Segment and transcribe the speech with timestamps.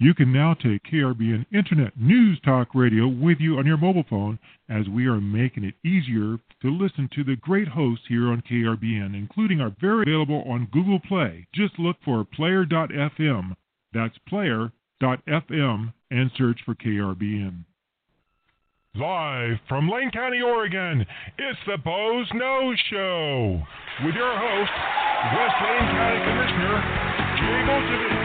[0.00, 4.40] You can now take KRBN Internet News Talk Radio with you on your mobile phone
[4.68, 9.14] as we are making it easier to listen to the great hosts here on KRBN,
[9.14, 11.46] including our very available on Google Play.
[11.54, 13.54] Just look for player.fm.
[13.92, 17.64] That's player.fm and search for KRBN.
[18.96, 21.06] Live from Lane County, Oregon,
[21.38, 23.62] it's the Boze Noze Show
[24.04, 24.72] with your host,
[25.34, 28.23] West Lane County Commissioner Jay Bozievich.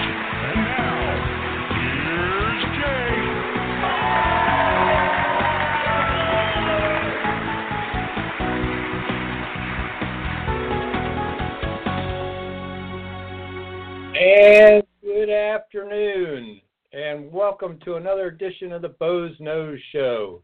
[14.20, 16.60] And good afternoon,
[16.92, 20.42] and welcome to another edition of the Boze Noze Show.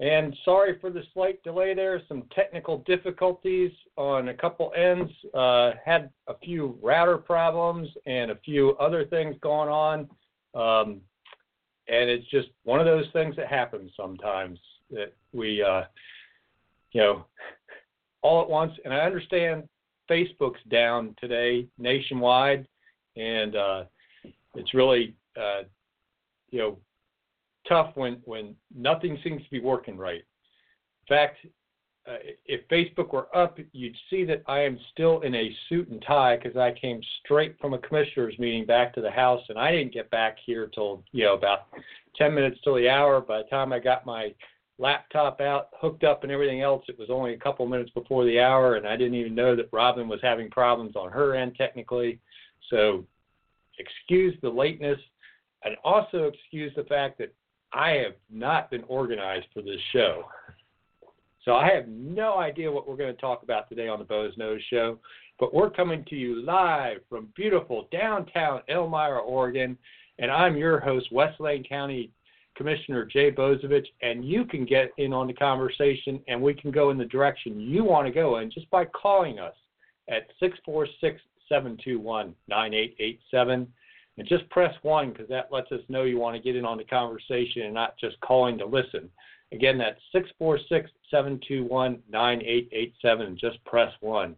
[0.00, 5.10] And sorry for the slight delay there, some technical difficulties on a couple ends.
[5.32, 10.00] Uh, had a few router problems and a few other things going on.
[10.54, 11.00] Um,
[11.88, 14.58] and it's just one of those things that happens sometimes
[14.90, 15.84] that we, uh,
[16.92, 17.24] you know,
[18.20, 18.74] all at once.
[18.84, 19.66] And I understand
[20.10, 22.66] Facebook's down today nationwide
[23.16, 23.84] and uh,
[24.54, 25.62] it's really uh,
[26.50, 26.78] you know
[27.68, 30.24] tough when when nothing seems to be working right.
[31.08, 31.38] In fact,
[32.08, 36.02] uh, if Facebook were up, you'd see that I am still in a suit and
[36.06, 39.72] tie because I came straight from a commissioners meeting back to the house, and I
[39.72, 41.66] didn't get back here till you know about
[42.16, 43.20] 10 minutes till the hour.
[43.20, 44.32] By the time I got my
[44.78, 48.38] laptop out, hooked up, and everything else, it was only a couple minutes before the
[48.38, 52.20] hour, and I didn't even know that Robin was having problems on her end technically.
[52.70, 53.04] So
[53.78, 54.98] excuse the lateness
[55.64, 57.32] and also excuse the fact that
[57.72, 60.24] I have not been organized for this show.
[61.44, 64.34] So I have no idea what we're going to talk about today on the Boze
[64.36, 64.98] Noze Show,
[65.38, 69.78] but we're coming to you live from beautiful downtown Elmira, Oregon,
[70.18, 72.10] and I'm your host, West Lane County
[72.56, 76.90] Commissioner Jay Bozievich, and you can get in on the conversation and we can go
[76.90, 79.54] in the direction you want to go in just by calling us
[80.08, 83.72] at 646 721 9887.
[84.18, 86.78] And just press 1 because that lets us know you want to get in on
[86.78, 89.10] the conversation and not just calling to listen.
[89.52, 93.38] Again, that's 646 721 9887.
[93.38, 94.36] Just press 1.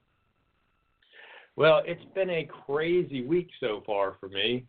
[1.57, 4.65] Well, it's been a crazy week so far for me.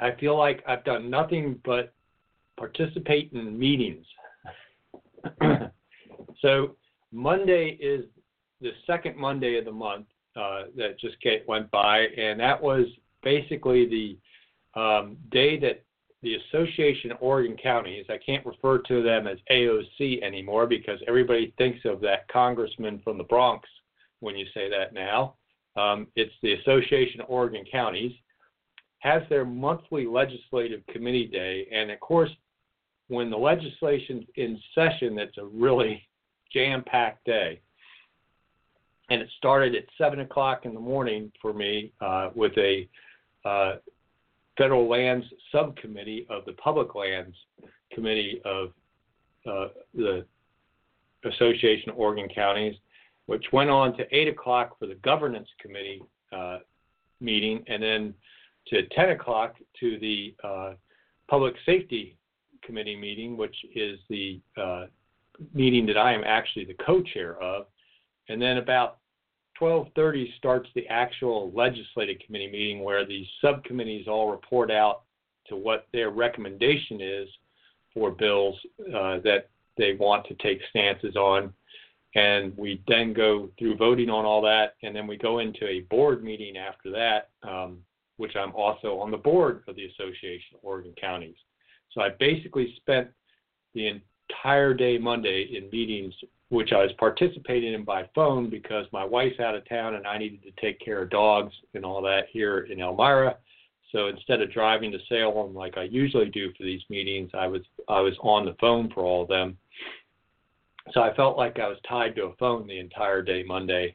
[0.00, 1.92] I feel like I've done nothing but
[2.56, 4.06] participate in meetings.
[6.40, 6.76] so,
[7.12, 8.04] Monday is
[8.60, 10.06] the second Monday of the month,
[10.38, 11.16] uh, that just
[11.46, 12.86] went by, and that was
[13.22, 15.82] basically the um, day that
[16.22, 21.52] the Association of Oregon Counties, I can't refer to them as AOC anymore because everybody
[21.58, 23.68] thinks of that congressman from the Bronx
[24.20, 25.34] when you say that now.
[25.76, 28.12] Um, it's the Association of Oregon Counties,
[29.00, 32.30] has their monthly legislative committee day, and of course,
[33.08, 36.06] when the legislation's in session, that's a really
[36.52, 37.60] jam packed day
[39.10, 42.88] and it started at seven o'clock in the morning for me uh, with a
[43.44, 43.76] uh,
[44.56, 47.36] federal lands subcommittee of the public lands
[47.92, 48.68] committee of
[49.46, 50.26] uh, the
[51.24, 52.74] Association of Oregon Counties,
[53.26, 56.02] which went on to eight o'clock for the governance committee
[56.32, 56.58] uh,
[57.20, 58.14] meeting, and then
[58.68, 60.72] to ten o'clock to the uh,
[61.28, 62.16] public safety
[62.62, 64.86] committee meeting, which is the uh,
[65.54, 67.66] meeting that I am actually the co-chair of.
[68.28, 68.97] And then about
[69.60, 75.02] 12:30 starts the actual legislative committee meeting where the subcommittees all report out
[75.46, 77.28] to what their recommendation is
[77.92, 78.56] for bills
[78.94, 81.52] uh, that they want to take stances on.
[82.14, 85.80] And we then go through voting on all that, and then we go into a
[85.82, 87.78] board meeting after that, um,
[88.16, 91.36] which I'm also on the board of the Association of Oregon Counties.
[91.92, 93.08] So I basically spent
[93.74, 96.14] the entire day Monday in meetings
[96.50, 100.16] which I was participating in by phone because my wife's out of town and I
[100.16, 103.36] needed to take care of dogs and all that here in Elmira.
[103.92, 107.62] So instead of driving to Salem like I usually do for these meetings, I was
[107.88, 109.56] I was on the phone for all of them.
[110.92, 113.94] So I felt like I was tied to a phone the entire day Monday.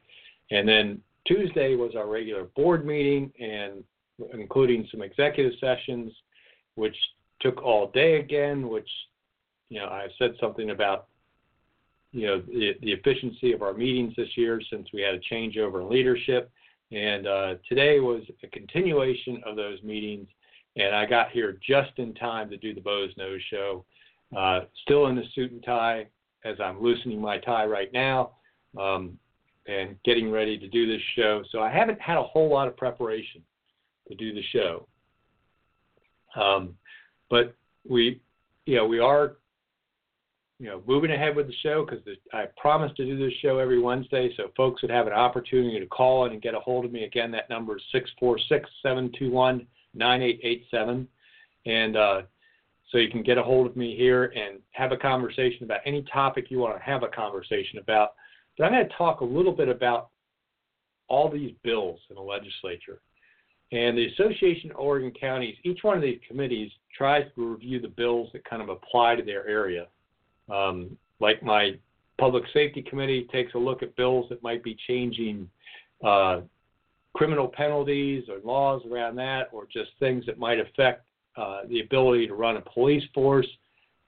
[0.51, 3.83] And then Tuesday was our regular board meeting and
[4.33, 6.11] including some executive sessions,
[6.75, 6.95] which
[7.39, 8.89] took all day again, which
[9.69, 11.07] you know, I said something about
[12.13, 15.81] you know the, the efficiency of our meetings this year since we had a changeover
[15.81, 16.49] in leadership.
[16.91, 20.27] And uh, today was a continuation of those meetings,
[20.77, 23.83] and I got here just in time to do the Boze Noze Show.
[24.35, 26.07] Uh, still in the suit and tie
[26.43, 28.31] as I'm loosening my tie right now
[28.79, 29.17] um,
[29.67, 31.43] and getting ready to do this show.
[31.51, 33.41] So I haven't had a whole lot of preparation
[34.07, 34.87] to do the show.
[36.35, 36.75] Um,
[37.29, 37.55] but
[37.87, 38.21] we,
[38.65, 39.37] you know, we are,
[40.59, 43.81] you know, moving ahead with the show because I promised to do this show every
[43.81, 46.91] Wednesday, so folks would have an opportunity to call in and get a hold of
[46.91, 47.03] me.
[47.03, 51.07] Again, that number is six four six seven two one nine eight eight seven,
[51.65, 52.21] and uh,
[52.91, 56.05] so you can get a hold of me here and have a conversation about any
[56.13, 58.13] topic you want to have a conversation about.
[58.57, 60.09] But I'm going to talk a little bit about
[61.07, 63.01] all these bills in the legislature.
[63.71, 67.87] And the Association of Oregon Counties, each one of these committees tries to review the
[67.87, 69.87] bills that kind of apply to their area.
[70.51, 71.77] Um, like my
[72.19, 75.49] Public Safety Committee takes a look at bills that might be changing
[76.03, 76.41] uh,
[77.13, 81.05] criminal penalties or laws around that, or just things that might affect
[81.37, 83.47] uh, the ability to run a police force.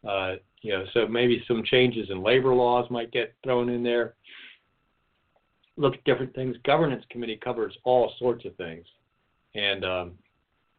[0.08, 4.16] Uh, you know, so maybe some changes in labor laws might get thrown in there.
[5.78, 6.56] Look at different things.
[6.64, 8.86] Governance committee covers all sorts of things,
[9.56, 10.12] and um,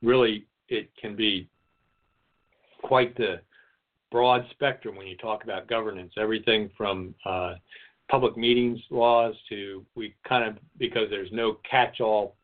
[0.03, 1.49] really it can be
[2.83, 3.41] quite the
[4.17, 6.11] broad spectrum when you talk about governance.
[6.17, 7.57] Everything from uh,
[8.09, 12.35] public meetings laws to we kind of because there's no catch-all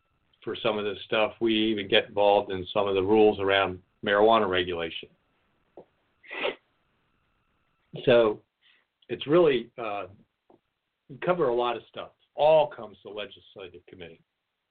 [0.44, 1.32] for some of this stuff.
[1.40, 5.08] We even get involved in some of the rules around marijuana regulation.
[8.04, 8.40] So
[9.08, 10.08] it's really uh,
[11.08, 12.10] we cover a lot of stuff.
[12.34, 14.20] All comes to legislative committee.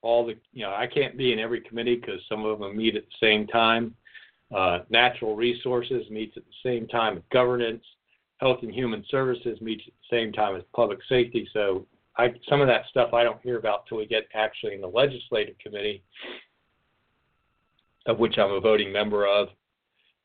[0.02, 2.94] All the you know I can't be in every committee because some of them meet
[2.94, 3.92] at the same time.
[4.54, 7.84] Uh, natural resources meets at the same time as governance.
[8.38, 11.48] Health and Human Services meets at the same time as public safety.
[11.52, 11.86] So
[12.18, 14.88] I, some of that stuff I don't hear about till we get actually in the
[14.88, 16.02] legislative committee
[18.06, 19.48] of which I'm a voting member of.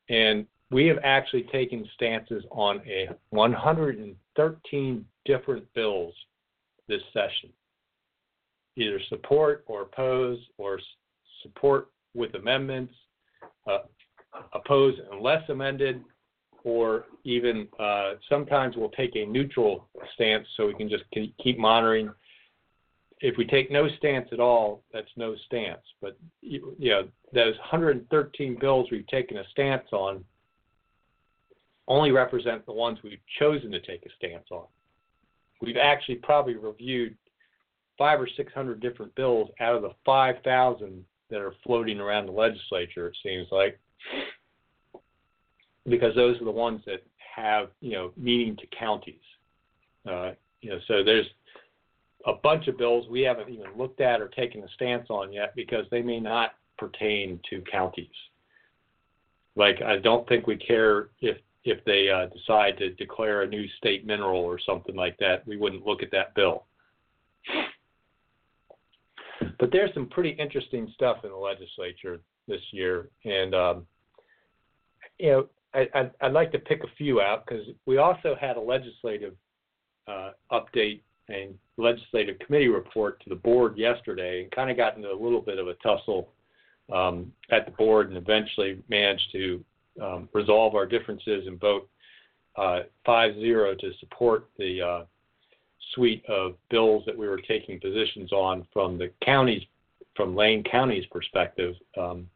[0.08, 6.14] And we have actually taken stances on a 113 different bills
[6.88, 7.50] this session,
[8.76, 10.80] either support or oppose or
[11.42, 12.94] support with amendments,
[13.70, 13.78] uh,
[14.52, 16.02] oppose unless amended,
[16.64, 21.04] or even uh, sometimes we'll take a neutral stance so we can just
[21.42, 22.10] keep monitoring
[23.20, 25.82] if we take no stance at all, that's no stance.
[26.00, 30.24] But you know, those 113 bills we've taken a stance on
[31.86, 34.66] only represent the ones we've chosen to take a stance on.
[35.60, 37.16] We've actually probably reviewed
[37.96, 42.32] five or six hundred different bills out of the 5,000 that are floating around the
[42.32, 43.08] legislature.
[43.08, 43.80] It seems like
[45.88, 47.02] because those are the ones that
[47.34, 49.14] have you know meaning to counties.
[50.08, 51.26] Uh, you know, so there's
[52.26, 55.54] a bunch of bills we haven't even looked at or taken a stance on yet
[55.54, 58.06] because they may not pertain to counties.
[59.56, 63.66] Like I don't think we care if if they uh, decide to declare a new
[63.76, 65.46] state mineral or something like that.
[65.46, 66.64] We wouldn't look at that bill.
[69.58, 73.86] But there's some pretty interesting stuff in the legislature this year, and um,
[75.18, 78.56] you know I, I'd, I'd like to pick a few out because we also had
[78.56, 79.34] a legislative
[80.06, 85.10] uh, update and legislative committee report to the board yesterday and kind of got into
[85.10, 86.30] a little bit of a tussle
[86.92, 89.64] um, at the board and eventually managed to
[90.02, 91.88] um, resolve our differences and vote
[92.56, 95.04] uh, 5-0 to support the uh,
[95.94, 99.62] suite of bills that we were taking positions on from the counties,
[100.16, 102.26] from Lane County's perspective, um,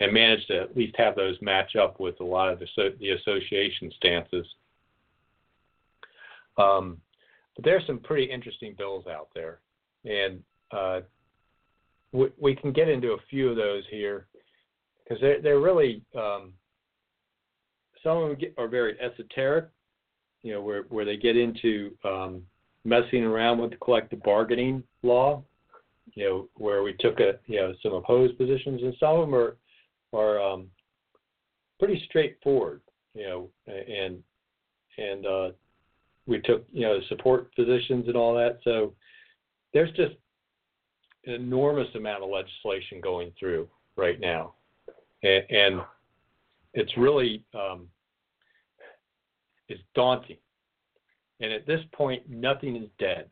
[0.00, 2.66] and managed to at least have those match up with a lot of the,
[2.98, 4.46] the association stances.
[6.56, 6.98] Um,
[7.54, 9.60] but there's some pretty interesting bills out there,
[10.04, 10.42] and
[10.72, 11.00] uh,
[12.12, 14.26] we, we, can get into a few of those here
[15.02, 16.52] because they're, they're really um,
[18.02, 19.68] some of them get, are very esoteric,
[20.42, 22.42] you know, where where they get into um,
[22.84, 25.42] messing around with the collective bargaining law,
[26.14, 29.34] you know, where we took a you know some opposed positions, and some of them
[29.34, 29.56] are
[30.12, 30.66] are um,
[31.78, 32.80] pretty straightforward,
[33.14, 34.22] you know, and
[34.98, 35.50] and uh,
[36.26, 38.58] we took you know support physicians and all that.
[38.64, 38.94] So
[39.72, 40.14] there's just
[41.26, 44.54] an enormous amount of legislation going through right now,
[45.22, 45.80] and, and
[46.74, 47.88] it's really um,
[49.68, 50.36] it's daunting.
[51.40, 53.30] And at this point, nothing is dead.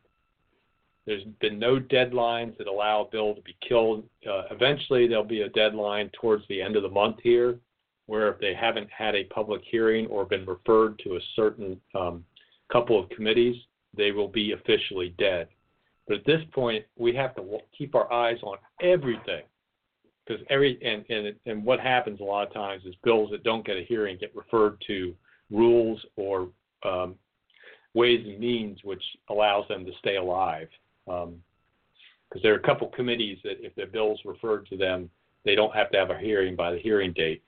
[1.09, 4.07] There's been no deadlines that allow a bill to be killed.
[4.29, 7.57] Uh, eventually, there'll be a deadline towards the end of the month here,
[8.05, 12.23] where if they haven't had a public hearing or been referred to a certain um,
[12.71, 13.55] couple of committees,
[13.97, 15.47] they will be officially dead.
[16.07, 19.45] But at this point, we have to keep our eyes on everything
[20.27, 23.65] because every and, and and what happens a lot of times is bills that don't
[23.65, 25.15] get a hearing get referred to
[25.49, 26.49] rules or
[26.85, 27.15] um,
[27.95, 30.67] ways and means which allows them to stay alive.
[31.09, 31.25] Because
[32.35, 35.09] um, there are a couple committees that if their bills referred to them,
[35.43, 37.43] they don't have to have a hearing by the hearing date.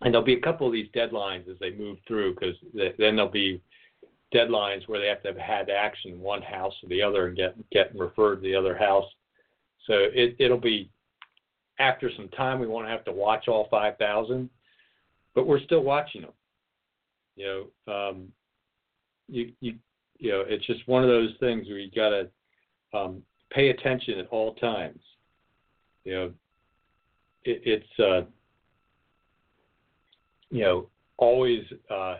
[0.00, 3.28] and there'll be a couple of these deadlines as they move through because then there'll
[3.28, 3.60] be
[4.34, 7.36] deadlines where they have to have had action in one house or the other and
[7.36, 9.04] get get referred to the other house.
[9.86, 10.90] So it it'll be
[11.78, 14.48] after some time we won't have to watch all 5,000,
[15.34, 16.32] but we're still watching them.
[17.36, 18.28] You know, um,
[19.28, 19.74] you you
[20.18, 24.18] you know, it's just one of those things where you got to um, pay attention
[24.18, 25.00] at all times.
[26.04, 26.32] You know,
[27.44, 28.26] it, it's uh,
[30.50, 32.16] you know always uh,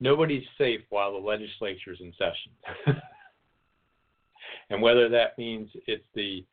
[0.00, 2.96] nobody's safe while the legislature's in session.
[4.70, 6.44] and whether that means it's the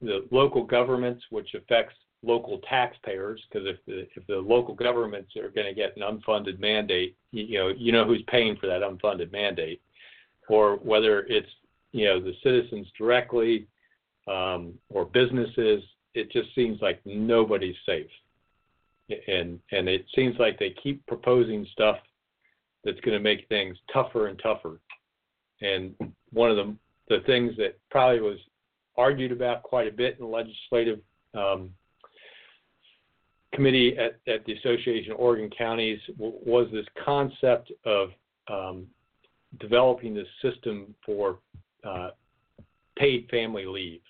[0.00, 5.50] the local governments, which affects local taxpayers, because if the if the local governments are
[5.50, 9.32] going to get an unfunded mandate, you, know you know who's paying for that unfunded
[9.32, 9.80] mandate,
[10.48, 11.48] or whether it's
[11.92, 13.66] you know the citizens directly
[14.28, 15.82] um, or businesses,
[16.14, 18.10] it just seems like nobody's safe,
[19.26, 21.96] and and it seems like they keep proposing stuff
[22.84, 24.80] that's going to make things tougher and tougher.
[25.60, 25.94] And
[26.32, 26.76] one of the
[27.08, 28.38] the things that probably was
[28.96, 31.00] argued about quite a bit in the legislative
[31.34, 31.70] um,
[33.52, 38.10] committee at, at, the Association of Oregon Counties w- was this concept of
[38.48, 38.86] um,
[39.60, 41.38] developing this system for
[41.84, 42.10] uh,
[42.96, 44.00] paid family leave.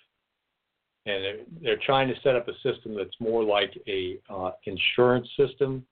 [1.07, 5.29] And they're, they're, trying to set up a system that's more like a uh, insurance
[5.37, 5.85] system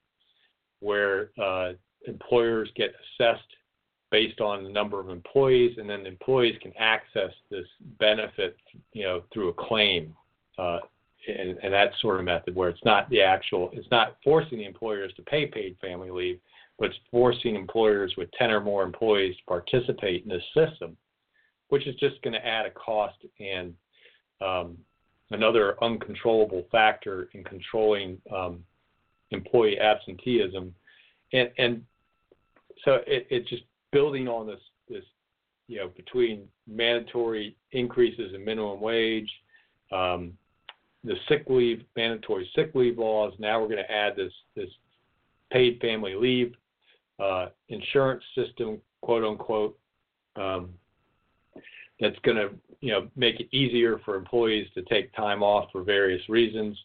[0.78, 1.72] where uh,
[2.06, 3.42] employers get assessed
[4.10, 7.66] based on the number of employees, and then the employees can access this
[7.98, 8.56] benefit,
[8.92, 10.14] you know, through a claim,
[10.58, 10.78] uh,
[11.28, 14.64] and, and that sort of method where it's not the actual, it's not forcing the
[14.64, 16.38] employers to pay paid family leave,
[16.78, 20.96] but it's forcing employers with 10 or more employees to participate in this system,
[21.68, 23.74] which is just going to add a cost and
[24.40, 24.78] um,
[25.30, 28.64] another uncontrollable factor in controlling um,
[29.30, 30.74] employee absenteeism.
[31.32, 31.82] And, and
[32.84, 33.62] so it, just
[33.92, 35.04] building on this this
[35.68, 39.30] you know between mandatory increases in minimum wage,
[39.92, 40.32] um,
[41.04, 43.32] the sick leave mandatory sick leave laws.
[43.38, 44.68] Now we're going to add this this
[45.50, 46.54] paid family leave
[47.18, 49.78] uh, insurance system, quote unquote.
[50.36, 50.70] Um,
[52.00, 55.82] that's going to you know make it easier for employees to take time off for
[55.82, 56.78] various reasons.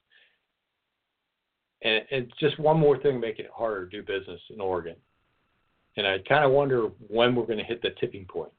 [1.81, 4.95] And it's just one more thing making it harder to do business in Oregon.
[5.98, 8.51] And I kind of wonder when we're going to hit the tipping point.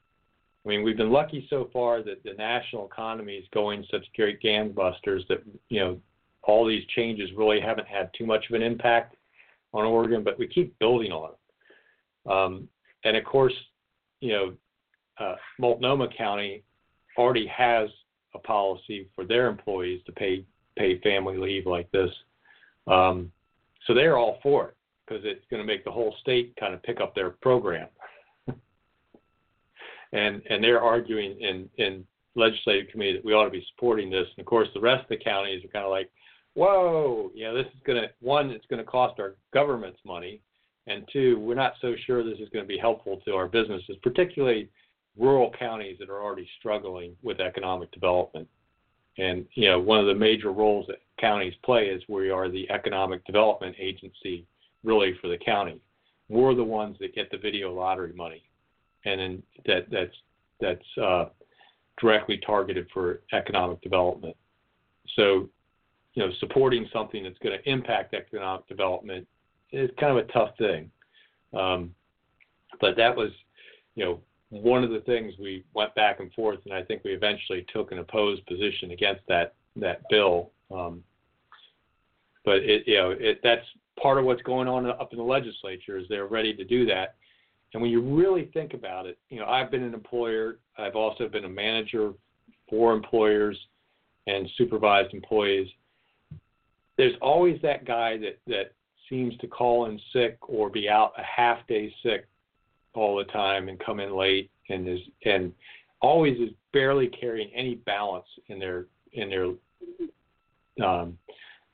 [0.67, 4.41] I mean, we've been lucky so far that the national economy is going such great
[4.41, 5.97] gangbusters that, you know,
[6.43, 9.15] all these changes really haven't had too much of an impact
[9.73, 12.29] on Oregon, but we keep building on it.
[12.29, 12.67] Um,
[13.05, 13.53] and of course,
[14.19, 14.53] you know,
[15.19, 16.63] uh, Multnomah County
[17.17, 17.87] already has
[18.35, 20.43] a policy for their employees to pay
[20.77, 22.11] pay family leave like this.
[22.87, 23.31] Um,
[23.85, 24.75] so they're all for it
[25.07, 27.87] because it's going to make the whole state kind of pick up their program.
[30.13, 34.27] And and they're arguing in in legislative committee that we ought to be supporting this.
[34.37, 36.09] And of course, the rest of the counties are kind of like,
[36.53, 40.41] whoa, you know, this is going to one, it's going to cost our governments money,
[40.85, 43.97] and two, we're not so sure this is going to be helpful to our businesses,
[44.01, 44.69] particularly
[45.17, 48.47] rural counties that are already struggling with economic development.
[49.17, 52.69] And you know, one of the major roles that counties play is we are the
[52.69, 54.45] economic development agency
[54.83, 55.79] really for the county.
[56.29, 58.43] We're the ones that get the video lottery money,
[59.07, 60.15] and then that that's
[60.59, 61.25] that's uh,
[61.99, 64.35] directly targeted for economic development.
[65.15, 65.49] So,
[66.13, 69.27] you know, supporting something that's going to impact economic development
[69.71, 70.89] is kind of a tough thing.
[71.57, 71.93] Um,
[72.81, 73.31] but that was,
[73.95, 77.11] you know, one of the things we went back and forth, and I think we
[77.11, 80.51] eventually took an opposed position against that that bill.
[80.71, 81.03] Um,
[82.43, 83.65] but it, you know, it, that's
[84.01, 87.15] part of what's going on up in the legislature is they're ready to do that.
[87.73, 90.57] And when you really think about it, you know, I've been an employer.
[90.77, 92.13] I've also been a manager
[92.69, 93.57] for employers
[94.25, 95.67] and supervised employees.
[96.97, 98.73] There's always that guy that that
[99.09, 102.27] seems to call in sick or be out a half day sick
[102.93, 105.53] all the time and come in late and is and
[106.01, 111.17] always is barely carrying any balance in their in their um,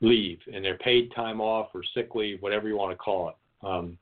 [0.00, 3.34] leave and their paid time off or sick leave, whatever you want to call it.
[3.66, 3.98] Um,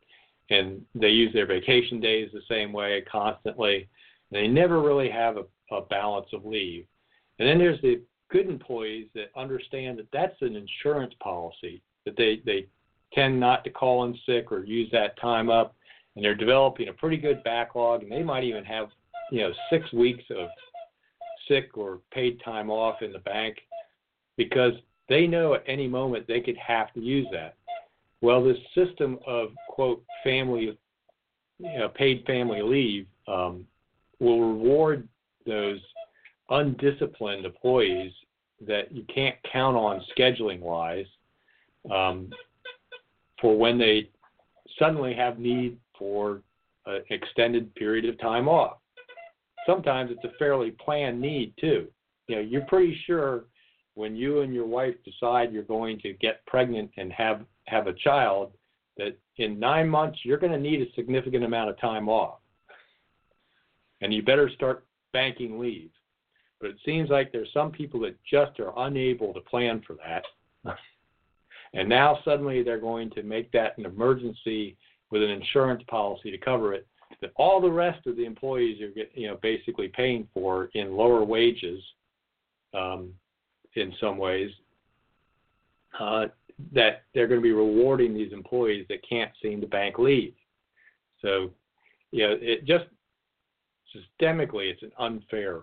[0.50, 3.88] and they use their vacation days the same way constantly.
[4.30, 6.86] They never really have a, a balance of leave.
[7.38, 12.40] And then there's the good employees that understand that that's an insurance policy that they
[12.44, 12.66] they
[13.12, 15.74] tend not to call in sick or use that time up,
[16.16, 18.88] and they're developing a pretty good backlog, and they might even have
[19.30, 20.48] you know six weeks of
[21.48, 23.56] sick or paid time off in the bank
[24.36, 24.72] because
[25.08, 27.56] they know at any moment they could have to use that.
[28.22, 30.78] Well, this system of quote family,
[31.58, 33.66] you know, paid family leave um,
[34.20, 35.08] will reward
[35.44, 35.80] those
[36.48, 38.12] undisciplined employees
[38.64, 41.06] that you can't count on scheduling wise
[41.92, 42.30] um,
[43.40, 44.08] for when they
[44.78, 46.42] suddenly have need for
[46.86, 48.78] an extended period of time off.
[49.66, 51.88] Sometimes it's a fairly planned need too.
[52.28, 53.44] You know, you're pretty sure
[53.94, 57.92] when you and your wife decide you're going to get pregnant and have have a
[57.92, 58.52] child
[58.96, 62.38] that in 9 months you're going to need a significant amount of time off.
[64.00, 65.90] And you better start banking leave.
[66.60, 70.24] But it seems like there's some people that just are unable to plan for that.
[71.74, 74.76] And now suddenly they're going to make that an emergency
[75.10, 76.86] with an insurance policy to cover it
[77.20, 80.96] that all the rest of the employees are get, you know basically paying for in
[80.96, 81.82] lower wages
[82.74, 83.12] um,
[83.74, 84.50] in some ways
[85.98, 86.26] uh,
[86.72, 90.34] that they're going to be rewarding these employees that can't seem to bank leave.
[91.20, 91.50] So,
[92.10, 92.84] you know, it just
[93.94, 95.62] systemically it's an unfair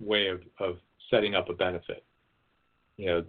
[0.00, 0.76] way of, of
[1.10, 2.04] setting up a benefit.
[2.96, 3.24] You know,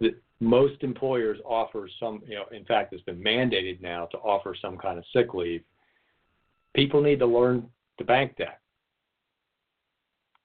[0.00, 4.56] the, most employers offer some, you know, in fact, it's been mandated now to offer
[4.60, 5.62] some kind of sick leave.
[6.74, 8.60] People need to learn to bank that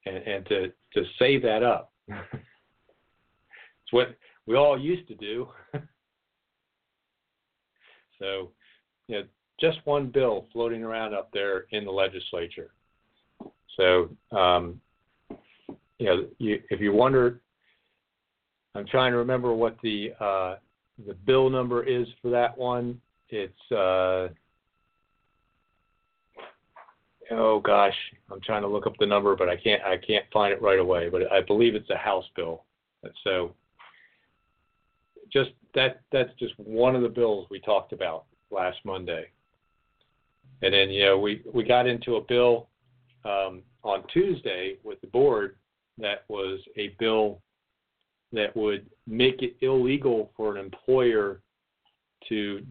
[0.06, 1.92] and, and to, to save that up.
[2.08, 4.16] it's what
[4.48, 5.46] we all used to do.
[8.18, 8.50] so,
[9.06, 9.24] you know,
[9.60, 12.70] just one bill floating around up there in the legislature.
[13.76, 14.80] So, um,
[15.98, 17.40] you know, you, if you wonder,
[18.74, 20.56] I'm trying to remember what the uh,
[21.06, 23.00] the bill number is for that one.
[23.28, 24.28] It's uh,
[27.32, 27.94] oh gosh,
[28.32, 30.78] I'm trying to look up the number, but I can't I can't find it right
[30.78, 31.08] away.
[31.08, 32.64] But I believe it's a House bill.
[33.24, 33.54] So
[35.32, 39.26] just that that's just one of the bills we talked about last Monday.
[40.62, 42.68] And then you know we we got into a bill
[43.24, 45.56] um, on Tuesday with the board
[45.98, 47.40] that was a bill
[48.32, 51.40] that would make it illegal for an employer
[52.28, 52.64] to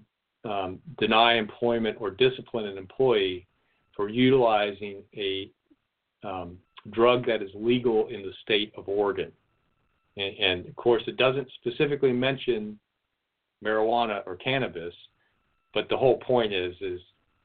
[0.46, 3.48] um, deny employment or discipline an employee
[3.96, 5.50] for utilizing a
[6.24, 6.58] um,
[6.92, 9.32] drug that is legal in the state of Oregon.
[10.18, 12.80] And, and, of course, it doesn't specifically mention
[13.64, 14.94] marijuana or cannabis,
[15.74, 17.00] but the whole point is is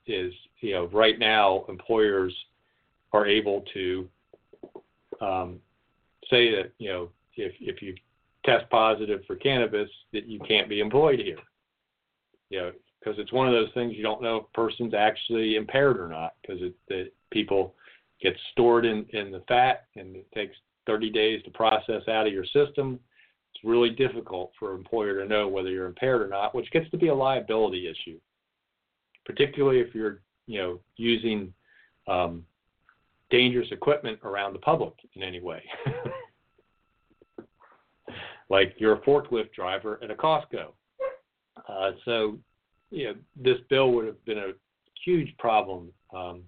[0.06, 2.34] is you know right now employers
[3.12, 4.08] are able to
[5.20, 5.60] um,
[6.28, 7.94] say that you know if if you
[8.44, 11.38] test positive for cannabis that you can't be employed here.
[12.50, 15.56] You know, because it's one of those things you don't know if a person's actually
[15.56, 17.74] impaired or not because it the people
[18.20, 20.56] get stored in in the fat and it takes
[20.86, 22.98] 30 days to process out of your system.
[23.54, 26.90] It's really difficult for an employer to know whether you're impaired or not, which gets
[26.90, 28.18] to be a liability issue,
[29.24, 31.52] particularly if you're you know using
[32.08, 32.44] um,
[33.30, 35.62] dangerous equipment around the public in any way.
[38.50, 40.66] like you're a forklift driver at a Costco.
[41.68, 42.38] Uh, so,
[42.90, 44.52] you know, this bill would have been a
[45.04, 46.42] huge problem um,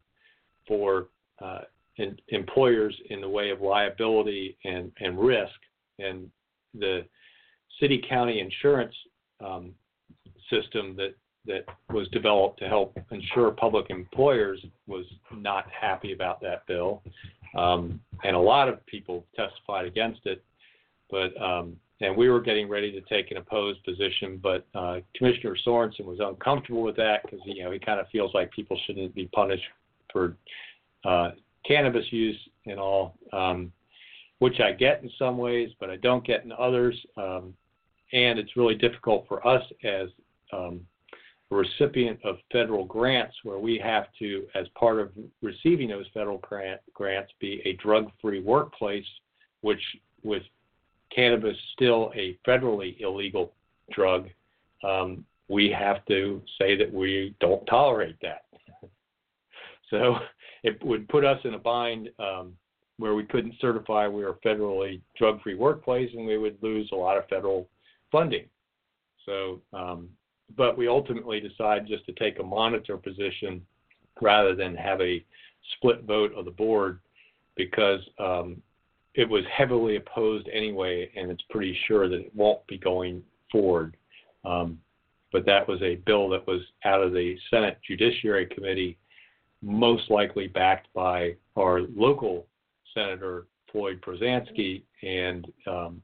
[0.68, 1.08] for
[1.42, 1.62] uh,
[1.96, 5.54] in, employers in the way of liability and, and risk.
[5.98, 6.30] And
[6.74, 7.04] the
[7.80, 8.94] city county insurance
[9.44, 9.72] um,
[10.50, 11.14] system that
[11.46, 17.02] that was developed to help insure public employers was not happy about that bill,
[17.54, 20.42] um, and a lot of people testified against it.
[21.10, 25.56] But um, and we were getting ready to take an opposed position, but uh, Commissioner
[25.66, 29.14] Sorensen was uncomfortable with that because you know he kind of feels like people shouldn't
[29.14, 29.64] be punished
[30.10, 30.36] for
[31.04, 31.32] uh,
[31.66, 33.72] cannabis use and all, um,
[34.38, 36.98] which I get in some ways, but I don't get in others.
[37.16, 37.54] Um,
[38.12, 40.08] and it's really difficult for us as
[40.52, 40.86] um,
[41.50, 45.10] a recipient of federal grants, where we have to, as part of
[45.42, 49.06] receiving those federal grant, grants, be a drug-free workplace,
[49.62, 49.80] which
[50.22, 50.42] with
[51.14, 53.52] cannabis still a federally illegal
[53.92, 54.28] drug,
[54.82, 58.44] um, we have to say that we don't tolerate that.
[59.90, 60.16] so
[60.64, 62.54] it would put us in a bind um,
[62.96, 67.16] where we couldn't certify we were federally drug-free workplace, and we would lose a lot
[67.16, 67.68] of federal
[68.10, 68.46] funding.
[69.26, 70.08] So, um,
[70.56, 73.64] but we ultimately decided just to take a monitor position
[74.20, 75.24] rather than have a
[75.76, 77.00] split vote of the board
[77.56, 78.60] because um,
[79.14, 83.96] it was heavily opposed anyway, and it's pretty sure that it won't be going forward.
[84.44, 84.78] Um,
[85.32, 88.96] but that was a bill that was out of the Senate Judiciary Committee,
[89.64, 92.46] most likely backed by our local
[92.92, 96.02] Senator Floyd Prozanski, and um,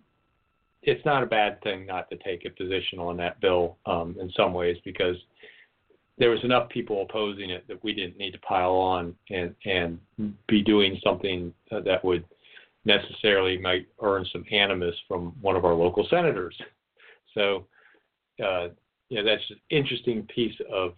[0.83, 4.33] it's not a bad thing not to take a position on that bill um, in
[4.37, 5.17] some ways because
[6.19, 9.99] there was enough people opposing it that we didn't need to pile on and and
[10.49, 12.25] be doing something that would
[12.85, 16.57] necessarily might earn some animus from one of our local senators.
[17.35, 17.67] So,
[18.43, 18.69] uh,
[19.11, 20.95] you know, that's an interesting piece of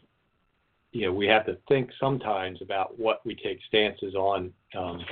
[0.92, 5.02] you know, we have to think sometimes about what we take stances on um,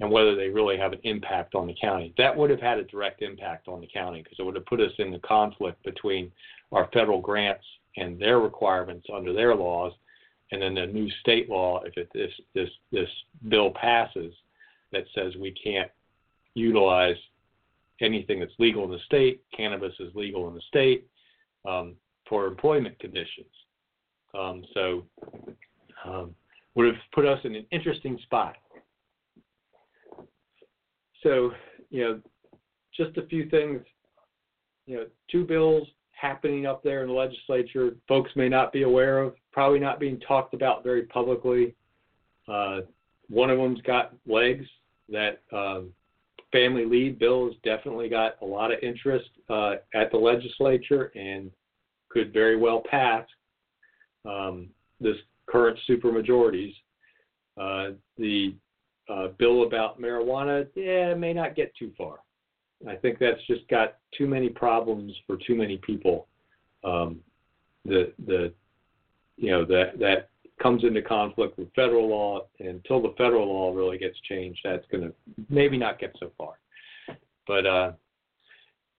[0.00, 2.14] and whether they really have an impact on the county.
[2.16, 4.80] That would have had a direct impact on the county because it would have put
[4.80, 6.30] us in the conflict between
[6.70, 7.64] our federal grants
[7.96, 9.92] and their requirements under their laws,
[10.52, 13.08] and then the new state law, if it, this this this
[13.48, 14.32] bill passes,
[14.92, 15.90] that says we can't
[16.54, 17.16] utilize
[18.00, 19.42] anything that's legal in the state.
[19.56, 21.06] Cannabis is legal in the state
[21.64, 21.94] um,
[22.28, 23.46] for employment conditions.
[24.38, 25.04] Um, so
[26.04, 26.34] um,
[26.74, 28.56] would have put us in an interesting spot.
[31.22, 31.52] So,
[31.90, 32.20] you know,
[32.96, 33.80] just a few things,
[34.86, 39.18] you know, two bills happening up there in the legislature, folks may not be aware
[39.18, 41.74] of, probably not being talked about very publicly.
[42.48, 42.80] Uh,
[43.28, 44.66] one of them's got legs.
[45.08, 45.92] That um,
[46.50, 51.50] family leave bill has definitely got a lot of interest uh, at the legislature and
[52.08, 53.26] could very well pass
[54.24, 54.68] um,
[55.00, 56.74] this current supermajorities.
[57.56, 58.54] Uh, the
[59.08, 62.18] uh, bill about marijuana, yeah, may not get too far.
[62.88, 66.26] I think that's just got too many problems for too many people.
[66.82, 67.20] Um,
[67.84, 68.52] the the
[69.36, 70.30] you know that that
[70.62, 72.46] comes into conflict with federal law.
[72.60, 75.12] And until the federal law really gets changed, that's going to
[75.48, 76.58] maybe not get so far.
[77.46, 77.92] But uh,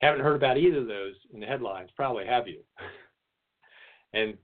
[0.01, 1.89] haven't heard about either of those in the headlines.
[1.95, 2.59] Probably have you?
[4.13, 4.35] and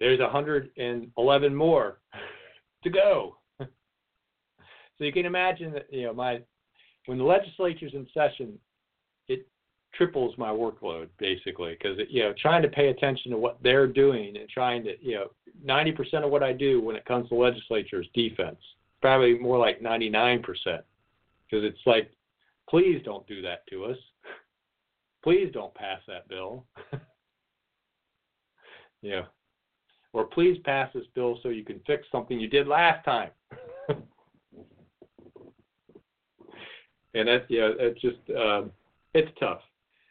[0.00, 1.98] there's 111 more
[2.82, 3.36] to go.
[3.60, 3.68] so
[4.98, 6.40] you can imagine that you know my
[7.06, 8.58] when the legislature's in session,
[9.28, 9.46] it
[9.94, 14.36] triples my workload basically because you know trying to pay attention to what they're doing
[14.36, 15.26] and trying to you know
[15.64, 18.58] 90% of what I do when it comes to legislature is defense.
[19.02, 22.10] Probably more like 99% because it's like,
[22.68, 23.96] please don't do that to us.
[25.22, 26.64] Please don't pass that bill.
[29.02, 29.24] yeah
[30.12, 33.30] or please pass this bill so you can fix something you did last time.
[37.14, 38.70] and that's yeah, it's just um,
[39.14, 39.60] it's tough,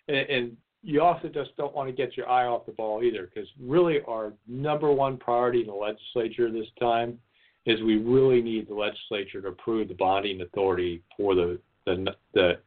[0.07, 3.29] and, and you also just don't want to get your eye off the ball either,
[3.33, 7.19] because really our number one priority in the legislature this time
[7.65, 12.59] is we really need the legislature to approve the bonding authority for the the, the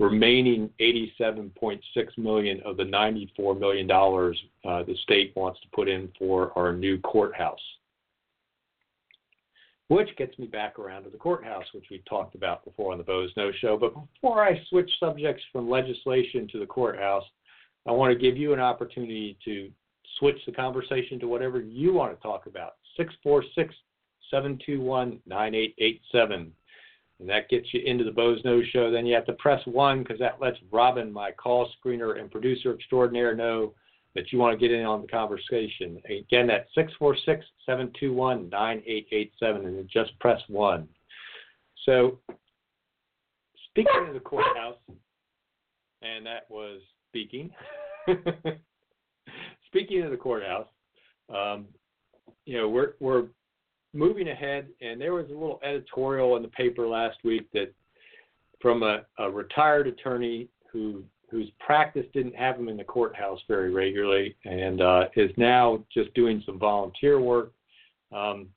[0.00, 1.82] remaining 87.6
[2.16, 6.72] million of the 94 million dollars uh, the state wants to put in for our
[6.72, 7.60] new courthouse.
[9.88, 13.04] Which gets me back around to the courthouse, which we talked about before on the
[13.04, 13.76] Boze Noze Show.
[13.76, 17.24] But before I switch subjects from legislation to the courthouse,
[17.86, 19.70] I want to give you an opportunity to
[20.18, 22.76] switch the conversation to whatever you want to talk about.
[22.96, 23.74] 646
[24.30, 26.52] 721 9887
[27.20, 28.90] and that gets you into the Boze Noze Show.
[28.90, 32.74] Then you have to press one because that lets Robin, my call screener and producer
[32.74, 33.74] extraordinaire, know
[34.14, 36.00] that you want to get in on the conversation.
[36.06, 40.88] Again, that's 646 721 9887, and just press one.
[41.84, 42.18] So,
[43.68, 44.78] speaking of the courthouse,
[46.02, 47.50] and that was speaking.
[49.66, 50.68] speaking of the courthouse,
[51.28, 51.66] um,
[52.46, 53.26] you know, we're we're
[53.92, 57.72] moving ahead, and there was a little editorial in the paper last week that
[58.60, 63.72] from a, a retired attorney who whose practice didn't have him in the courthouse very
[63.72, 67.52] regularly, and uh, is now just doing some volunteer work.
[68.12, 68.48] Um,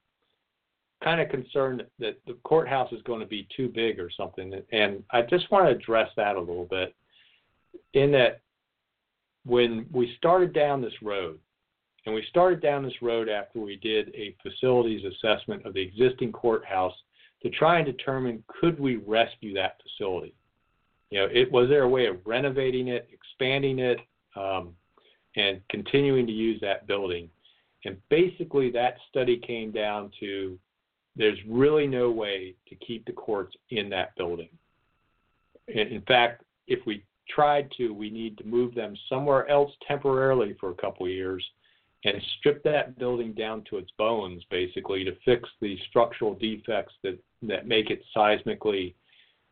[1.03, 5.03] kind of concerned that the courthouse is going to be too big or something, and
[5.11, 6.95] I just want to address that a little bit.
[7.93, 8.41] In that,
[9.45, 11.37] when we started down this road,
[12.05, 16.31] and we started down this road after we did a facilities assessment of the existing
[16.31, 16.93] courthouse
[17.41, 20.33] to try and determine could we rescue that facility.
[21.09, 23.99] You know, it was there a way of renovating it, expanding it,
[24.35, 24.75] um,
[25.35, 27.29] and continuing to use that building.
[27.85, 30.57] And basically, that study came down to
[31.15, 34.49] there's really no way to keep the courts in that building.
[35.67, 40.71] In fact, if we tried to, we need to move them somewhere else temporarily for
[40.71, 41.43] a couple of years
[42.05, 47.17] and strip that building down to its bones, basically, to fix the structural defects that,
[47.41, 48.93] that make it seismically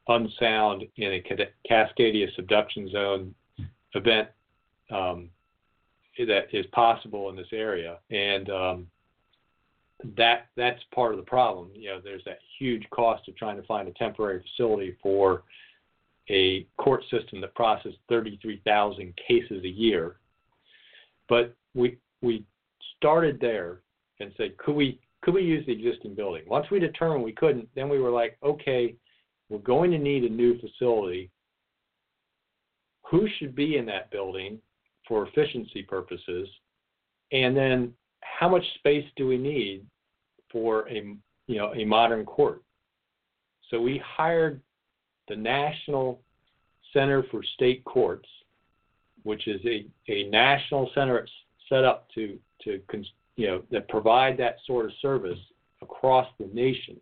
[0.08, 1.24] unsound in a
[1.70, 3.36] Cascadia subduction zone
[3.94, 4.28] event
[4.92, 5.30] um,
[6.18, 8.00] that is possible in this area.
[8.10, 8.88] And um,
[10.18, 11.70] that that's part of the problem.
[11.74, 15.44] You know, there's that huge cost of trying to find a temporary facility for
[16.30, 20.18] a court system that processes 33,000 cases a year.
[21.30, 22.46] But we we
[22.98, 23.82] started there
[24.20, 26.44] and said, could we could we use the existing building?
[26.48, 28.96] Once we determined we couldn't, then we were like, okay,
[29.50, 31.30] we're going to need a new facility.
[33.10, 34.58] Who should be in that building
[35.08, 36.48] for efficiency purposes?
[37.32, 39.86] And then how much space do we need
[40.52, 41.16] for a
[41.48, 42.64] you know a modern court?
[43.70, 44.62] So we hired
[45.28, 46.20] the National
[46.94, 48.28] Center for State Courts,
[49.24, 51.26] which is a, a national center
[51.72, 52.80] set up to to
[53.38, 55.40] you know that provide that sort of service
[55.82, 56.98] across the nation,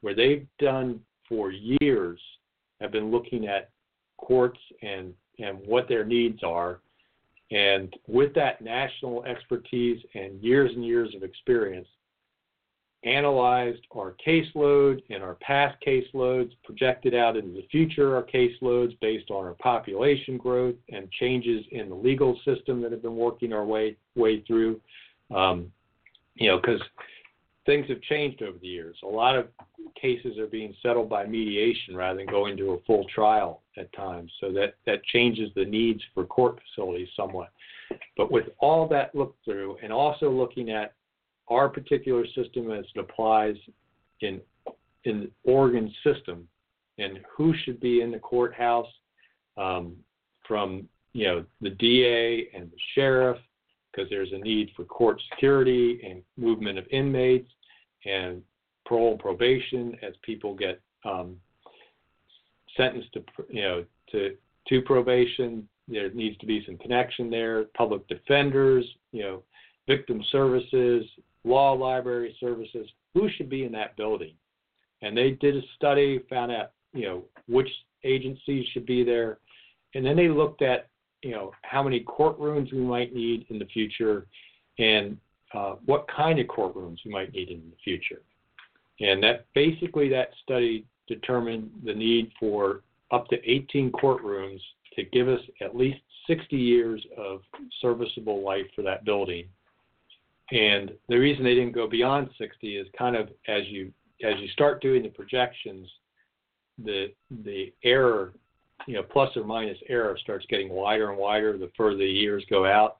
[0.00, 2.20] where they've done for years
[2.80, 3.70] have been looking at
[4.18, 6.80] courts and and what their needs are,
[7.50, 11.88] and with that national expertise and years and years of experience,
[13.04, 19.30] analyzed our caseload and our past caseloads, projected out into the future our caseloads based
[19.30, 23.64] on our population growth and changes in the legal system that have been working our
[23.64, 24.80] way way through.
[25.34, 25.72] Um,
[26.34, 26.80] you know, because
[27.66, 28.96] things have changed over the years.
[29.02, 29.48] A lot of
[30.00, 34.30] cases are being settled by mediation rather than going to a full trial at times.
[34.40, 37.50] So that that changes the needs for court facilities somewhat.
[38.16, 40.94] But with all that looked through, and also looking at
[41.48, 43.56] our particular system as it applies
[44.20, 44.40] in
[45.04, 46.46] in Oregon system
[46.98, 48.86] and who should be in the courthouse
[49.56, 49.96] um,
[50.46, 53.38] from you know the DA and the sheriff
[53.90, 57.50] because there's a need for court security and movement of inmates
[58.06, 58.42] and
[58.86, 61.36] parole and probation as people get um,
[62.76, 64.36] sentenced to you know to
[64.68, 65.68] to probation.
[65.88, 69.42] There needs to be some connection there public defenders you know
[69.86, 71.04] victim services
[71.44, 74.34] law library services, who should be in that building.
[75.02, 77.68] And they did a study, found out, you know, which
[78.04, 79.38] agencies should be there.
[79.94, 80.88] And then they looked at,
[81.22, 84.26] you know, how many courtrooms we might need in the future
[84.78, 85.16] and
[85.54, 88.22] uh, what kind of courtrooms we might need in the future.
[89.00, 94.60] And that basically that study determined the need for up to 18 courtrooms
[94.96, 97.42] to give us at least 60 years of
[97.80, 99.46] serviceable life for that building
[100.52, 103.90] and the reason they didn't go beyond 60 is kind of as you
[104.22, 105.88] as you start doing the projections,
[106.84, 107.12] the
[107.44, 108.34] the error,
[108.86, 112.44] you know, plus or minus error starts getting wider and wider the further the years
[112.50, 112.98] go out,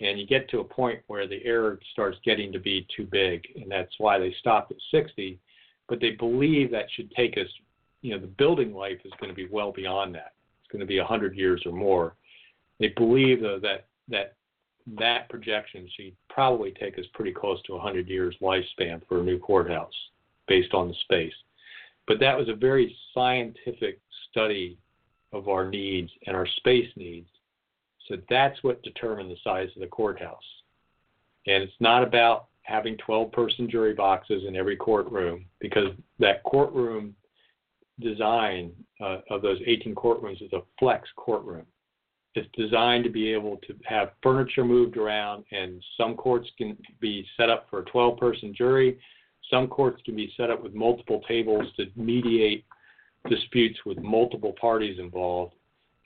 [0.00, 3.42] and you get to a point where the error starts getting to be too big,
[3.56, 5.38] and that's why they stopped at 60.
[5.88, 7.48] But they believe that should take us,
[8.02, 10.32] you know, the building life is going to be well beyond that.
[10.60, 12.16] It's going to be 100 years or more.
[12.78, 14.36] They believe though that that
[14.98, 19.38] that projection should probably take us pretty close to 100 years lifespan for a new
[19.38, 19.92] courthouse
[20.48, 21.32] based on the space.
[22.06, 24.78] But that was a very scientific study
[25.32, 27.28] of our needs and our space needs.
[28.08, 30.42] So that's what determined the size of the courthouse.
[31.46, 37.14] And it's not about having 12 person jury boxes in every courtroom because that courtroom
[38.00, 41.66] design uh, of those 18 courtrooms is a flex courtroom.
[42.34, 47.26] It's designed to be able to have furniture moved around, and some courts can be
[47.36, 48.98] set up for a 12 person jury.
[49.50, 52.64] Some courts can be set up with multiple tables to mediate
[53.28, 55.54] disputes with multiple parties involved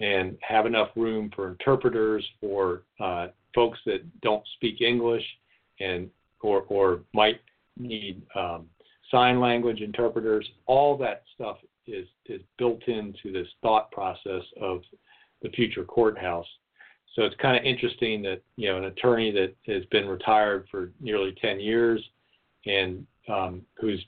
[0.00, 5.24] and have enough room for interpreters for uh, folks that don't speak English
[5.80, 6.10] and
[6.42, 7.40] or, or might
[7.78, 8.66] need um,
[9.10, 10.46] sign language interpreters.
[10.66, 14.82] All that stuff is is built into this thought process of
[15.42, 16.46] the future courthouse.
[17.14, 20.90] So it's kind of interesting that you know an attorney that has been retired for
[21.00, 22.02] nearly 10 years
[22.66, 24.04] and um, whose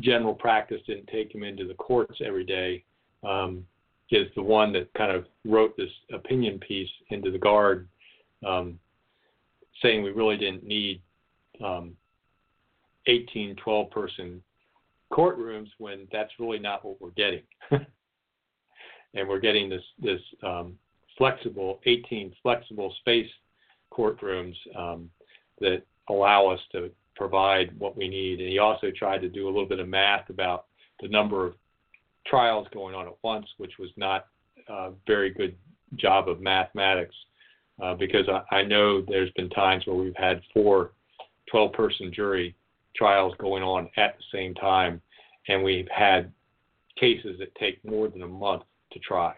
[0.00, 2.84] general practice didn't take him into the courts every day
[3.24, 3.64] um,
[4.10, 7.88] is the one that kind of wrote this opinion piece into the guard
[8.46, 8.78] um,
[9.82, 11.00] saying we really didn't need
[11.64, 11.96] um,
[13.06, 14.42] 18, 12 person
[15.12, 17.42] courtrooms when that's really not what we're getting.
[19.14, 20.76] and we're getting this this um,
[21.18, 23.30] flexible 18 flexible space
[23.92, 25.10] courtrooms um,
[25.60, 28.40] that allow us to provide what we need.
[28.40, 30.66] And he also tried to do a little bit of math about
[31.00, 31.54] the number of
[32.26, 34.26] trials going on at once, which was not
[34.68, 35.54] a very good
[35.96, 37.14] job of mathematics.
[37.82, 40.92] Uh, because I, I know there's been times where we've had four
[41.50, 42.54] 12 person jury
[42.94, 45.00] trials going on at the same time,
[45.48, 46.30] and we've had
[46.98, 49.34] cases that take more than a month to try.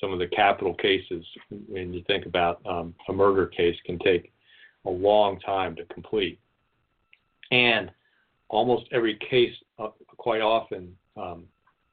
[0.00, 1.24] Some of the capital cases,
[1.68, 4.32] when you think about um, a murder case, can take
[4.84, 6.38] a long time to complete.
[7.50, 7.90] And
[8.48, 11.44] almost every case, uh, quite often, um,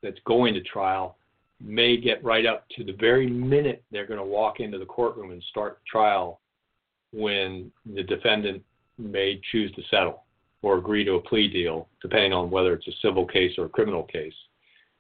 [0.02, 1.18] that's going to trial
[1.62, 5.32] may get right up to the very minute they're going to walk into the courtroom
[5.32, 6.42] and start trial
[7.14, 8.62] when the defendant
[8.98, 10.24] may choose to settle
[10.62, 13.70] or agree to a plea deal, depending on whether it's a civil case or a
[13.70, 14.34] criminal case.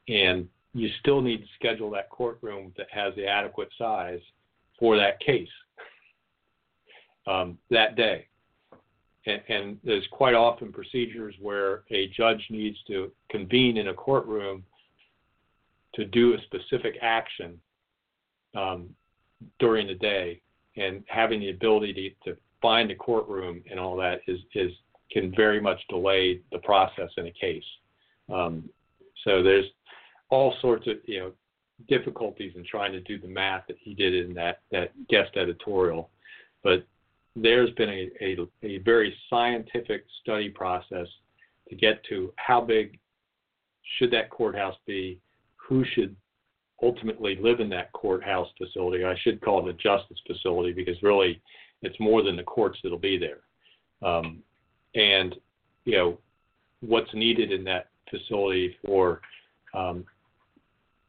[0.07, 4.21] And you still need to schedule that courtroom that has the adequate size
[4.79, 5.47] for that case
[7.27, 8.27] um, that day.
[9.25, 14.63] And, and there's quite often procedures where a judge needs to convene in a courtroom
[15.95, 17.59] to do a specific action
[18.55, 18.89] um,
[19.59, 20.41] during the day,
[20.75, 24.71] and having the ability to, to find a courtroom and all that is is
[25.11, 27.63] can very much delay the process in a case.
[28.33, 28.67] Um,
[29.23, 29.65] so there's
[30.33, 31.31] all sorts of you know
[31.87, 36.09] difficulties in trying to do the math that he did in that that guest editorial,
[36.63, 36.85] but
[37.35, 41.07] there's been a, a, a very scientific study process
[41.69, 42.99] to get to how big
[43.97, 45.19] should that courthouse be,
[45.55, 46.15] who should
[46.81, 49.03] ultimately live in that courthouse facility.
[49.03, 51.41] I should call it a justice facility because really
[51.81, 53.39] it's more than the courts that'll be there.
[54.07, 54.43] Um,
[54.93, 55.35] and,
[55.85, 56.17] you know,
[56.81, 59.21] what's needed in that facility for
[59.73, 60.05] um,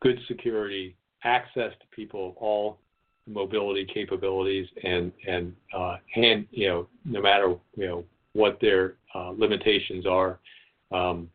[0.04, 2.78] good security, access to people all
[3.26, 9.30] mobility capabilities, and and uh, hand you know no matter you know what their uh,
[9.30, 10.38] limitations are,
[10.92, 11.28] um,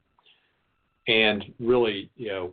[1.08, 2.52] and really you know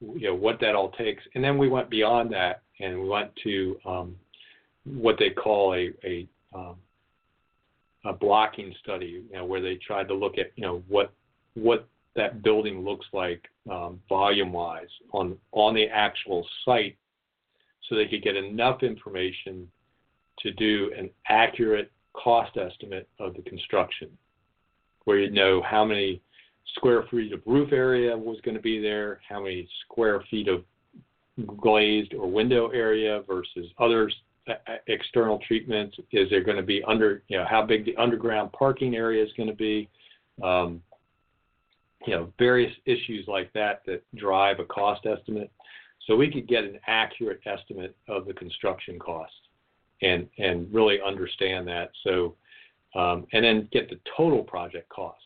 [0.00, 1.22] you know what that all takes.
[1.34, 4.16] And then we went beyond that, and we went to um,
[4.84, 6.76] what they call a a, um,
[8.04, 11.12] a blocking study, you know, where they tried to look at you know what
[11.54, 16.96] what that building looks like um, volume-wise on on the actual site,
[17.88, 19.68] so they could get enough information
[20.40, 24.08] to do an accurate cost estimate of the construction,
[25.04, 26.20] where you know how many
[26.76, 30.64] square feet of roof area was going to be there, how many square feet of
[31.56, 34.10] glazed or window area versus other
[34.86, 35.96] external treatments.
[36.12, 39.30] Is there going to be under, you know, how big the underground parking area is
[39.36, 39.88] going to be?
[40.42, 40.82] Um,
[42.06, 45.50] you know, various issues like that that drive a cost estimate.
[46.06, 49.32] So we could get an accurate estimate of the construction cost
[50.02, 51.90] and and really understand that.
[52.02, 52.34] So
[52.94, 55.22] um, and then get the total project cost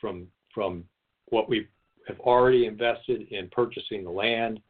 [0.00, 0.84] from from
[1.26, 1.68] what we
[2.08, 4.60] have already invested in purchasing the land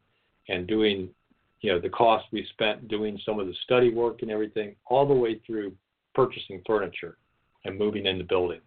[0.48, 1.08] and doing,
[1.60, 5.06] you know, the cost we spent doing some of the study work and everything, all
[5.06, 5.72] the way through
[6.14, 7.16] purchasing furniture
[7.64, 8.60] and moving in the building.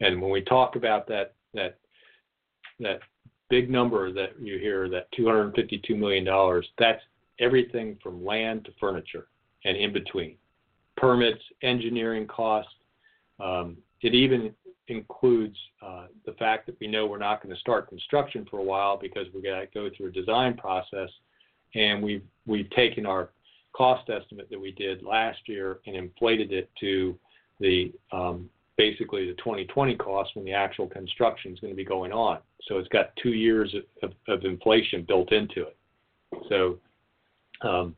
[0.00, 1.78] And when we talk about that that
[2.78, 3.00] that
[3.48, 7.02] big number that you hear, that 252 million dollars, that's
[7.40, 9.26] everything from land to furniture
[9.64, 10.36] and in between,
[10.96, 12.72] permits, engineering costs.
[13.38, 14.54] Um, it even
[14.88, 18.62] includes uh, the fact that we know we're not going to start construction for a
[18.62, 21.10] while because we got to go through a design process,
[21.74, 23.30] and we've we've taken our
[23.72, 27.16] cost estimate that we did last year and inflated it to
[27.60, 28.48] the um,
[28.80, 32.38] basically the 2020 cost when the actual construction is going to be going on.
[32.62, 35.76] So it's got two years of, of inflation built into it.
[36.48, 36.78] So
[37.60, 37.94] um,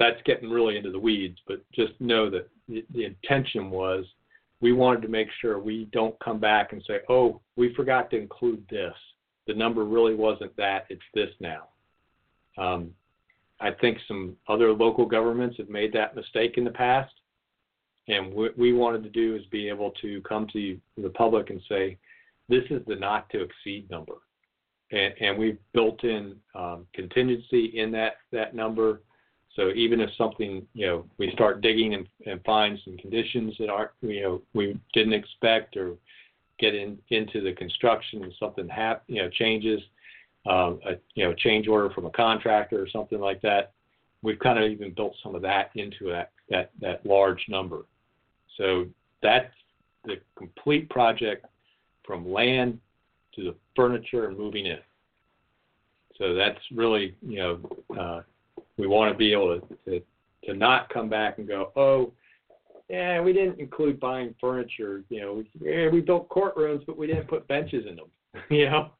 [0.00, 4.04] that's getting really into the weeds, but just know that the, the intention was
[4.60, 8.18] we wanted to make sure we don't come back and say, oh, we forgot to
[8.18, 8.94] include this.
[9.46, 11.68] The number really wasn't that, it's this now.
[12.58, 12.90] Um,
[13.60, 17.12] I think some other local governments have made that mistake in the past.
[18.08, 21.60] And what we wanted to do is be able to come to the public and
[21.68, 21.98] say,
[22.48, 24.14] this is the not to exceed number.
[24.92, 29.00] And, and we've built in um, contingency in that, that number
[29.56, 33.70] so even if something, you know, we start digging and, and find some conditions that
[33.70, 35.94] aren't, you know, we didn't expect or
[36.58, 39.80] get in, into the construction and something hap, you know, changes,
[40.46, 43.72] um, a, you know, change order from a contractor or something like that,
[44.22, 47.86] we've kind of even built some of that into that, that, that large number.
[48.56, 48.86] So
[49.22, 49.52] that's
[50.04, 51.46] the complete project
[52.04, 52.78] from land
[53.34, 54.78] to the furniture and moving in.
[56.18, 57.60] So that's really, you know,
[57.98, 58.20] uh,
[58.78, 60.02] we want to be able to, to
[60.44, 62.12] to not come back and go, oh,
[62.88, 65.02] yeah, we didn't include buying furniture.
[65.08, 68.06] You know, we, yeah, we built courtrooms, but we didn't put benches in them.
[68.50, 68.90] you know,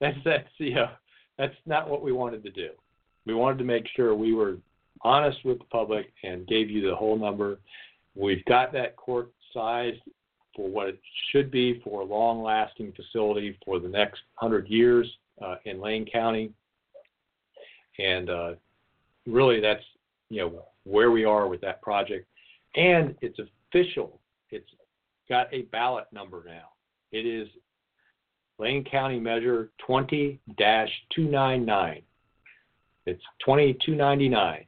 [0.00, 0.90] that's that's you know
[1.38, 2.70] that's not what we wanted to do.
[3.26, 4.56] We wanted to make sure we were
[5.02, 7.58] honest with the public and gave you the whole number.
[8.14, 9.94] We've got that court size
[10.54, 11.00] for what it
[11.30, 15.10] should be for a long-lasting facility for the next hundred years
[15.44, 16.52] uh, in Lane County
[17.98, 18.52] and uh,
[19.26, 19.82] really that's
[20.30, 22.26] you know where we are with that project,
[22.76, 24.20] and it's official.
[24.50, 24.68] It's
[25.28, 26.68] got a ballot number now.
[27.12, 27.48] It is
[28.58, 32.02] Lane County Measure 20 299.
[33.06, 34.64] It's 2299.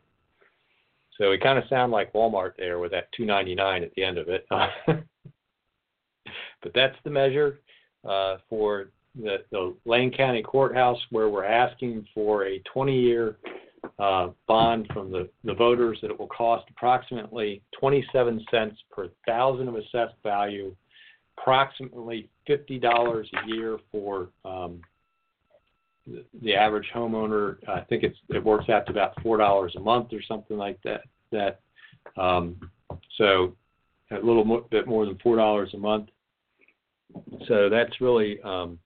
[1.19, 4.29] So we kind of sound like Walmart there with that 299 at the end of
[4.29, 4.47] it.
[6.63, 7.61] but that's the measure
[8.07, 13.39] uh, for the, the Lane County Courthouse where we're asking for a 20 year
[13.99, 19.69] uh, bond from the, the voters that it will cost approximately 27 cents per thousand
[19.69, 20.75] of assessed value,
[21.39, 24.81] approximately $50 a year for um,
[26.43, 27.57] the, average homeowner.
[27.69, 30.79] I think it's it works out to about four dollars a month or something like
[30.85, 31.03] that.
[31.33, 31.61] That
[32.21, 32.57] um,
[33.19, 33.57] so
[34.11, 36.09] a little bit more than four dollars a month.
[37.49, 38.79] So that's really um,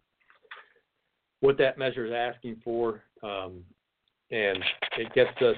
[1.40, 3.02] what that measure is asking for.
[3.22, 3.64] Um,
[4.30, 4.62] and
[4.98, 5.56] it gets us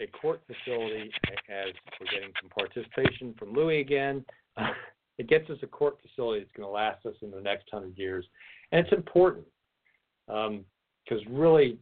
[0.00, 1.10] a court facility
[1.48, 4.24] as we're getting some participation from Louis again.
[5.18, 7.98] it gets us a court facility that's going to last us in the next hundred
[7.98, 8.24] years,
[8.72, 9.44] and it's important
[10.28, 10.46] because
[11.26, 11.78] um, really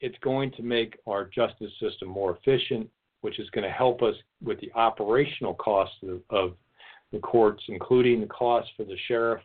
[0.00, 2.88] it's going to make our justice system more efficient,
[3.20, 6.54] which is going to help us with the operational costs of, of
[7.12, 9.40] the courts, including the cost for the sheriff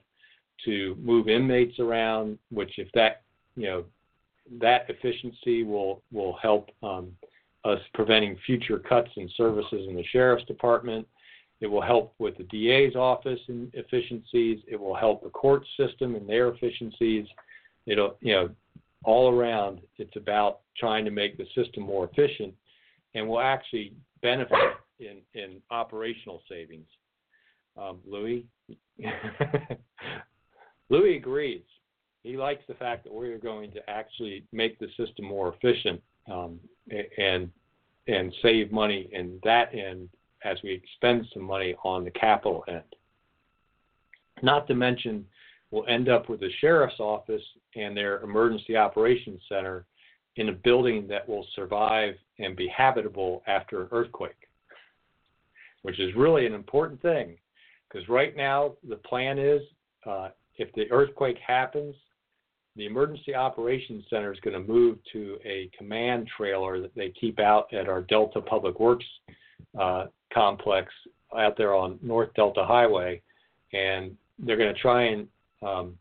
[0.66, 2.38] to move inmates around.
[2.52, 3.22] Which, if that
[3.56, 3.86] you know
[4.60, 7.12] that efficiency will will help um,
[7.66, 11.08] us preventing future cuts in services in the sheriff's department.
[11.62, 14.60] It will help with the DA's office and efficiencies.
[14.68, 17.28] It will help the court system and their efficiencies.
[17.86, 18.50] It'll you know
[19.04, 19.82] all around.
[19.98, 22.54] It's about trying to make the system more efficient,
[23.16, 24.58] and will actually benefit
[25.00, 26.88] in in operational savings.
[27.78, 28.46] Um, Louis,
[30.90, 31.62] Louis agrees
[32.24, 36.02] he likes the fact that we're going to actually make the system more efficient
[36.32, 36.60] um,
[37.18, 37.50] and
[38.08, 40.10] and save money in that end
[40.44, 42.82] as we expend some money on the capital end.
[44.42, 45.26] Not to mention,
[45.72, 47.42] we'll end up with the sheriff's office
[47.76, 49.86] and their emergency operations center
[50.36, 54.48] in a building that will survive and be habitable after an earthquake,
[55.82, 57.36] which is really an important thing
[57.90, 59.62] because right now the plan is
[60.06, 61.96] uh, if the earthquake happens,
[62.76, 67.40] the Emergency Operations Center is going to move to a command trailer that they keep
[67.40, 69.06] out at our Delta Public Works
[69.80, 70.94] uh, complex
[71.38, 73.22] out there on North Delta Highway,
[73.74, 75.28] and they're going to try and
[75.62, 75.96] um,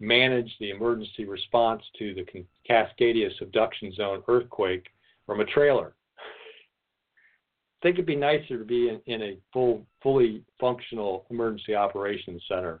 [0.00, 4.86] manage the emergency response to the Cascadia subduction zone earthquake
[5.26, 5.94] from a trailer.
[6.18, 12.42] I think it'd be nicer to be in, in a full, fully functional emergency operations
[12.48, 12.80] center.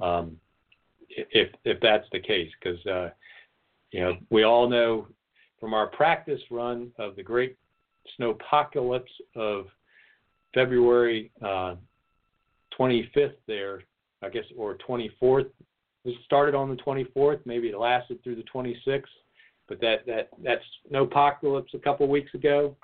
[0.00, 0.36] Um,
[1.08, 3.10] if if that's the case, because uh,
[3.90, 5.06] you know we all know
[5.58, 7.56] from our practice run of the great
[8.18, 9.02] snowpocalypse
[9.36, 9.66] of
[10.54, 11.74] February uh,
[12.78, 13.82] 25th there,
[14.22, 15.50] I guess, or 24th.
[16.04, 17.40] It started on the 24th.
[17.44, 19.02] Maybe it lasted through the 26th.
[19.68, 20.60] But that that that
[20.90, 22.76] snowpocalypse a couple weeks ago,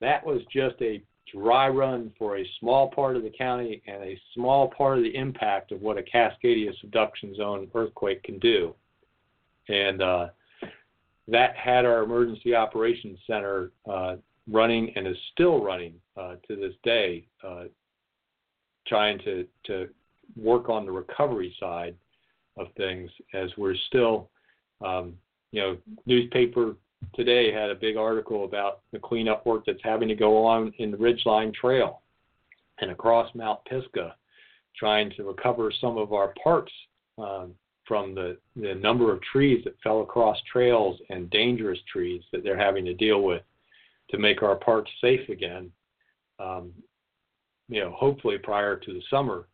[0.00, 4.20] that was just a dry run for a small part of the county and a
[4.34, 8.74] small part of the impact of what a Cascadia subduction zone earthquake can do.
[9.68, 10.26] And uh,
[11.28, 14.16] that had our emergency operations center uh,
[14.50, 17.64] running and is still running uh, to this day, uh,
[18.86, 19.88] trying to, to
[20.36, 21.94] work on the recovery side
[22.56, 24.30] of things as we're still,
[24.84, 25.14] um,
[25.52, 25.76] you know,
[26.06, 26.76] newspaper
[27.14, 30.90] today had a big article about the cleanup work that's having to go on in
[30.90, 32.00] the Ridgeline Trail
[32.80, 34.16] and across Mount Pisgah,
[34.76, 36.72] trying to recover some of our parks
[37.18, 37.54] um,
[37.86, 42.58] from the, the number of trees that fell across trails and dangerous trees that they're
[42.58, 43.42] having to deal with
[44.10, 45.70] to make our parks safe again.
[46.40, 46.72] Um,
[47.68, 49.46] you know, hopefully prior to the summer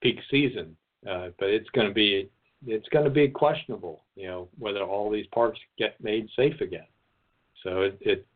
[0.00, 0.76] peak season,
[1.08, 2.30] uh, but it's going to be
[2.66, 6.86] it's going to be questionable, you know, whether all these parks get made safe again.
[7.62, 8.26] So it, it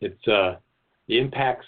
[0.00, 0.56] it's uh,
[1.08, 1.66] the impacts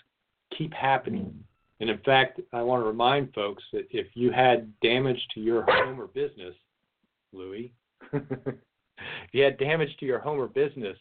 [0.56, 1.32] keep happening.
[1.80, 5.62] And in fact, I want to remind folks that if you had damage to your
[5.62, 6.54] home or business,
[7.32, 7.72] Louis,
[8.12, 8.54] if
[9.32, 10.96] you had damage to your home or business,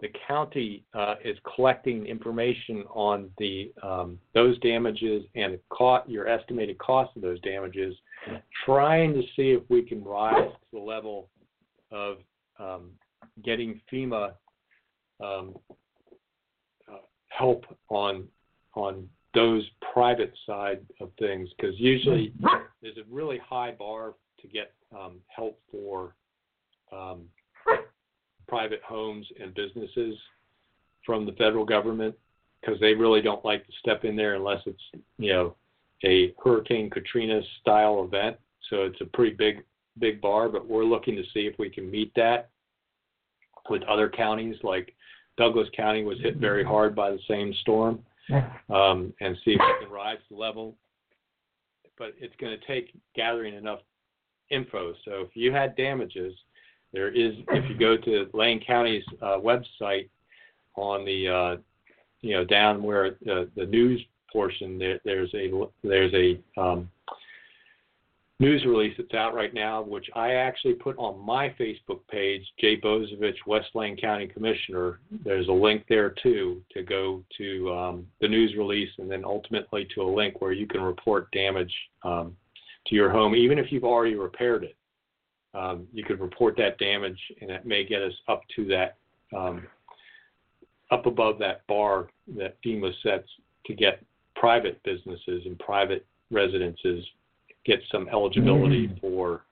[0.00, 5.58] the county uh, is collecting information on the um, those damages and
[6.06, 7.94] your estimated cost of those damages,
[8.64, 11.28] trying to see if we can rise to the level
[11.90, 12.18] of
[12.58, 12.90] um,
[13.44, 14.32] getting FEMA
[15.22, 15.54] um,
[16.88, 16.98] uh,
[17.28, 18.26] help on
[18.74, 21.48] on those private side of things.
[21.56, 22.32] Because usually
[22.82, 26.14] there's a really high bar to get um, help for
[26.92, 27.22] um,
[28.50, 30.16] private homes and businesses
[31.06, 32.14] from the federal government
[32.60, 34.82] because they really don't like to step in there unless it's
[35.18, 35.54] you know
[36.04, 38.36] a Hurricane Katrina style event.
[38.68, 39.62] So it's a pretty big
[39.98, 42.50] big bar, but we're looking to see if we can meet that
[43.70, 44.56] with other counties.
[44.64, 44.94] Like
[45.38, 48.00] Douglas County was hit very hard by the same storm,
[48.68, 50.74] um, and see if we can rise the level.
[51.96, 53.80] But it's going to take gathering enough
[54.50, 54.94] info.
[55.04, 56.34] So if you had damages,
[56.92, 60.08] there is if you go to Lane County's uh, website
[60.76, 61.56] on the uh,
[62.20, 64.00] you know down where uh, the news
[64.32, 65.50] portion there, there's a
[65.82, 66.88] there's a um,
[68.40, 72.80] news release that's out right now, which I actually put on my Facebook page, Jay
[72.80, 74.98] Bozievich, West Lane County Commissioner.
[75.24, 79.86] There's a link there too to go to um, the news release and then ultimately
[79.94, 81.72] to a link where you can report damage
[82.02, 82.34] um,
[82.86, 84.74] to your home, even if you've already repaired it.
[85.54, 88.96] Um, you could report that damage, and it may get us up to that,
[89.36, 89.66] um,
[90.90, 93.28] up above that bar that FEMA sets
[93.66, 94.02] to get
[94.36, 97.04] private businesses and private residences
[97.66, 99.00] get some eligibility mm.
[99.00, 99.42] for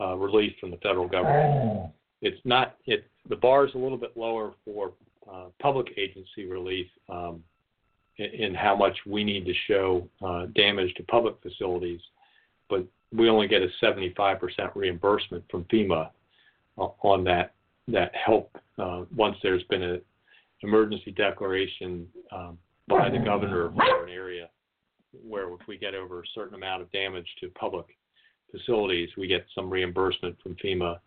[0.00, 1.92] uh, relief from the federal government.
[2.22, 3.04] It's not it.
[3.28, 4.92] The bar is a little bit lower for
[5.30, 7.42] uh, public agency relief um,
[8.18, 12.00] in, in, how much we need to show uh, damage to public facilities,
[12.68, 14.38] but we only get a 75%
[14.74, 16.10] reimbursement from FEMA
[16.76, 17.54] on that
[17.88, 20.00] that help uh, once there's been an
[20.62, 22.56] emergency declaration um,
[22.88, 24.48] by the governor for an area
[25.26, 27.86] where if we get over a certain amount of damage to public
[28.50, 30.98] facilities, we get some reimbursement from FEMA.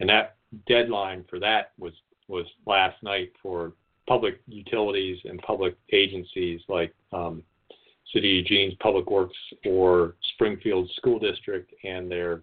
[0.00, 0.36] And that
[0.66, 1.92] deadline for that was
[2.28, 3.72] was last night for
[4.08, 7.42] public utilities and public agencies like um,
[8.12, 9.36] City of Eugene's Public Works
[9.66, 12.42] or Springfield School District and their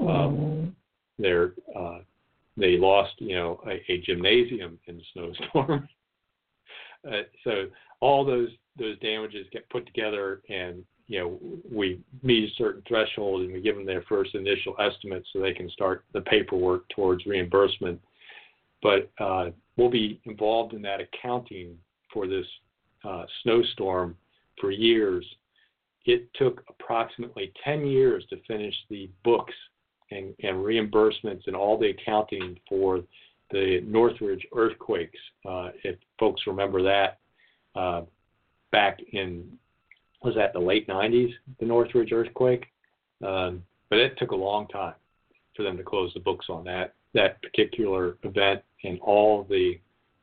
[0.00, 0.74] um,
[1.18, 1.98] their uh,
[2.56, 5.88] they lost you know a, a gymnasium in the snowstorm.
[7.08, 7.66] uh, so
[8.00, 11.38] all those those damages get put together and you know
[11.70, 15.52] we meet a certain threshold and we give them their first initial estimate so they
[15.52, 18.00] can start the paperwork towards reimbursement
[18.82, 19.46] but uh,
[19.76, 21.76] we'll be involved in that accounting
[22.12, 22.46] for this
[23.04, 24.16] uh, snowstorm
[24.60, 25.24] for years
[26.04, 29.52] it took approximately 10 years to finish the books
[30.10, 33.02] and, and reimbursements and all the accounting for
[33.50, 35.18] the Northridge earthquakes.
[35.46, 37.18] Uh, if folks remember that,
[37.74, 38.02] uh,
[38.72, 39.44] back in
[40.22, 42.66] was that the late 90s, the Northridge earthquake.
[43.24, 44.94] Um, but it took a long time
[45.54, 49.78] for them to close the books on that that particular event and all the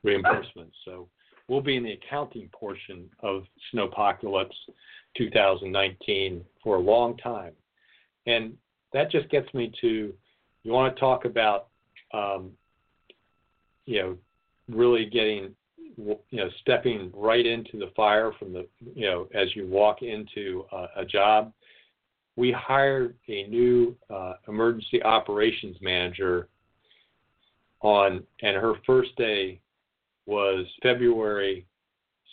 [0.06, 0.72] reimbursements.
[0.86, 1.08] So
[1.48, 3.44] we'll be in the accounting portion of
[3.74, 4.50] Snowpocalypse
[5.18, 7.54] 2019 for a long time,
[8.26, 8.54] and
[8.94, 10.14] that just gets me to
[10.64, 11.68] you want to talk about
[12.14, 12.52] um,
[13.86, 14.18] you know
[14.68, 15.56] really getting
[15.98, 20.66] you know stepping right into the fire from the you know as you walk into
[20.72, 21.54] a, a job.
[22.38, 26.50] We hired a new uh, emergency operations manager
[27.82, 29.62] on and her first day
[30.26, 31.66] was february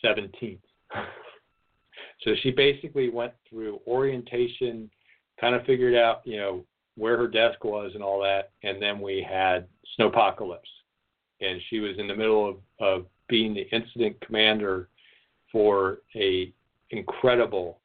[0.05, 0.59] 17th
[2.23, 4.91] so she basically went through orientation
[5.41, 6.65] kind of figured out you know
[6.97, 9.67] where her desk was and all that and then we had
[9.99, 10.59] snowpocalypse.
[11.41, 14.89] And she was in the middle of, of being the incident commander
[15.51, 16.53] for a
[16.91, 17.81] incredible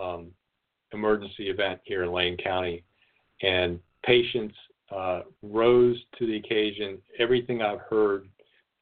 [0.00, 0.28] um,
[0.92, 2.84] emergency event here in Lane County,
[3.42, 4.54] and Patence
[4.94, 6.98] uh, rose to the occasion.
[7.18, 8.28] Everything I've heard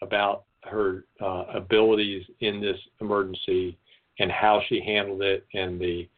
[0.03, 3.79] about her uh, abilities in this emergency
[4.19, 6.09] and how she handled it, and the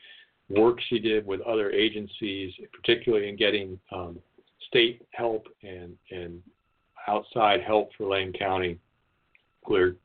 [0.48, 4.18] work she did with other agencies, particularly in getting um,
[4.68, 6.42] state help and and
[7.08, 8.78] outside help for Lane County
[9.68, 9.96] they're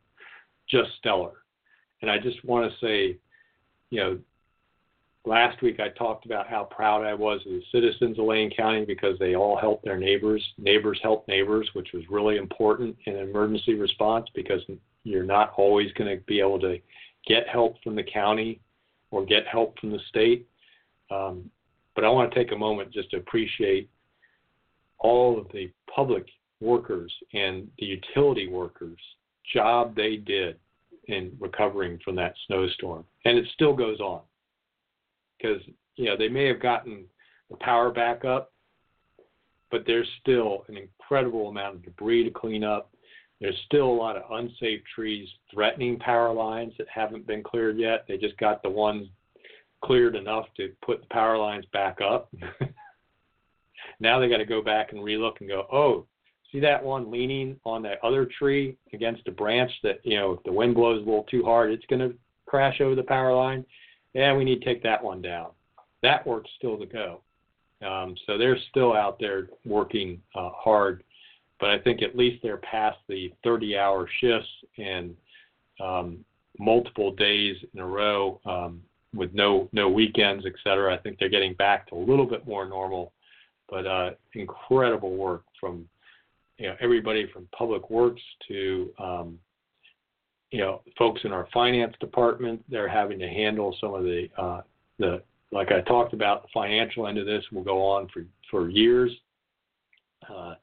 [0.69, 1.43] just stellar.
[2.01, 3.17] And I just want to say,
[3.89, 4.19] you know,
[5.25, 8.85] last week I talked about how proud I was of the citizens of Lane County
[8.85, 10.43] because they all helped their neighbors.
[10.57, 14.61] Neighbors help neighbors, which was really important in emergency response because
[15.03, 16.77] you're not always going to be able to
[17.27, 18.59] get help from the county
[19.11, 20.47] or get help from the state.
[21.09, 21.49] Um,
[21.95, 23.89] but I want to take a moment just to appreciate
[24.99, 26.25] all of the public
[26.61, 28.99] workers and the utility workers
[29.53, 30.57] job they did
[31.07, 33.03] in recovering from that snowstorm.
[33.25, 34.21] And it still goes on
[35.41, 35.61] because,
[35.95, 37.05] you know, they may have gotten
[37.49, 38.51] the power back up,
[39.69, 42.91] but there's still an incredible amount of debris to clean up.
[43.39, 48.05] There's still a lot of unsafe trees threatening power lines that haven't been cleared yet.
[48.07, 49.07] They just got the ones
[49.83, 52.31] cleared enough to put the power lines back up.
[53.99, 56.05] now they got to go back and relook and go, oh,
[56.51, 60.43] see that one leaning on that other tree against a branch that you know if
[60.43, 62.15] the wind blows a little too hard it's going to
[62.45, 63.65] crash over the power line
[64.13, 65.51] yeah we need to take that one down
[66.01, 67.21] that work's still to go
[67.85, 71.03] Um, so they're still out there working uh, hard,
[71.59, 75.15] but I think at least they're past the 30-hour shifts and
[75.79, 76.23] um,
[76.59, 78.81] multiple days in a row um,
[79.13, 80.93] with no no weekends, et cetera.
[80.93, 83.13] I think they're getting back to a little bit more normal,
[83.67, 85.87] but uh, incredible work from
[86.57, 89.39] you know everybody from public works to um,
[90.51, 92.63] you know folks in our finance department.
[92.69, 94.61] They're having to handle some of the uh,
[94.99, 95.21] the
[95.51, 99.11] like I talked about, the financial end of this will go on for, for years.
[100.29, 100.53] Uh,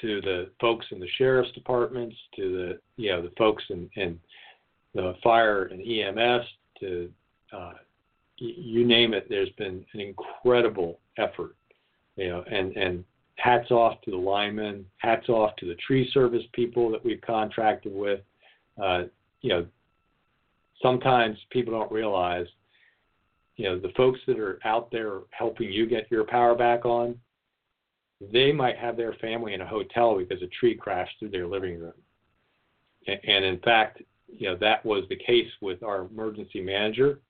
[0.00, 4.18] to the folks in the sheriff's departments, to the you know the folks in, in
[4.94, 6.46] the fire and EMS,
[6.80, 7.10] to
[7.52, 7.72] uh,
[8.36, 9.26] you name it.
[9.28, 11.56] There's been an incredible effort,
[12.16, 13.04] you know, and and
[13.36, 17.94] hats off to the linemen, hats off to the tree service people that we've contracted
[17.94, 18.20] with.
[18.82, 19.04] Uh,
[19.42, 19.66] you know,
[20.82, 22.46] sometimes people don't realize
[23.56, 27.18] you know the folks that are out there helping you get your power back on
[28.32, 31.78] they might have their family in a hotel because a tree crashed through their living
[31.78, 31.92] room.
[33.06, 37.20] And, in fact you know that was the case with our emergency manager.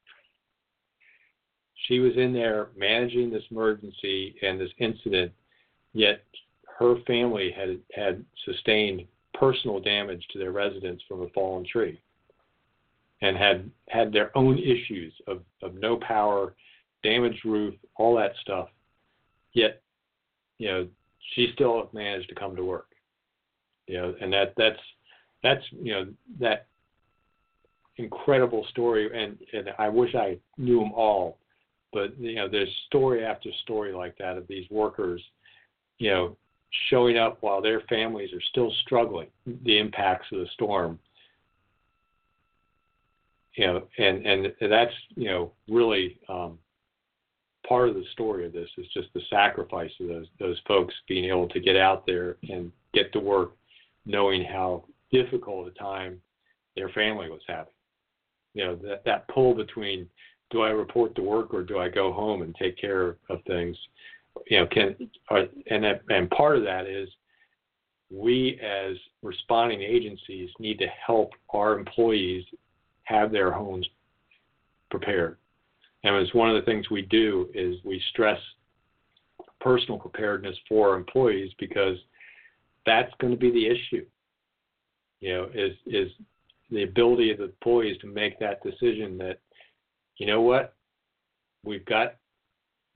[1.86, 5.32] She was in there managing this emergency and this incident
[5.92, 6.22] yet
[6.78, 9.04] her family had had sustained
[9.38, 12.00] personal damage to their residence from a fallen tree
[13.22, 16.54] and had had their own issues of, of no power,
[17.02, 18.68] damaged roof, all that stuff.
[19.52, 19.80] Yet,
[20.58, 20.88] you know,
[21.34, 22.88] she still managed to come to work.
[23.86, 24.80] You know, and that that's
[25.42, 26.06] that's you know
[26.40, 26.66] that
[27.96, 31.38] incredible story, and and I wish I knew them all,
[31.92, 35.22] but you know, there's story after story like that of these workers,
[35.98, 36.36] you know,
[36.90, 39.28] showing up while their families are still struggling
[39.64, 40.98] the impacts of the storm
[43.56, 46.58] you know, and and that's you know really um,
[47.66, 51.24] part of the story of this is just the sacrifice of those those folks being
[51.24, 53.52] able to get out there and get to work,
[54.04, 56.20] knowing how difficult a time
[56.76, 57.72] their family was having.
[58.54, 60.08] You know that that pull between
[60.50, 63.76] do I report to work or do I go home and take care of things?
[64.48, 64.96] You know, can
[65.70, 67.08] and that, and part of that is
[68.10, 72.44] we as responding agencies need to help our employees
[73.04, 73.86] have their homes
[74.90, 75.38] prepared.
[76.04, 78.38] And it's one of the things we do is we stress
[79.60, 81.96] personal preparedness for our employees because
[82.84, 84.06] that's going to be the issue.
[85.20, 86.10] You know, is is
[86.70, 89.38] the ability of the employees to make that decision that,
[90.18, 90.74] you know what,
[91.64, 92.16] we've got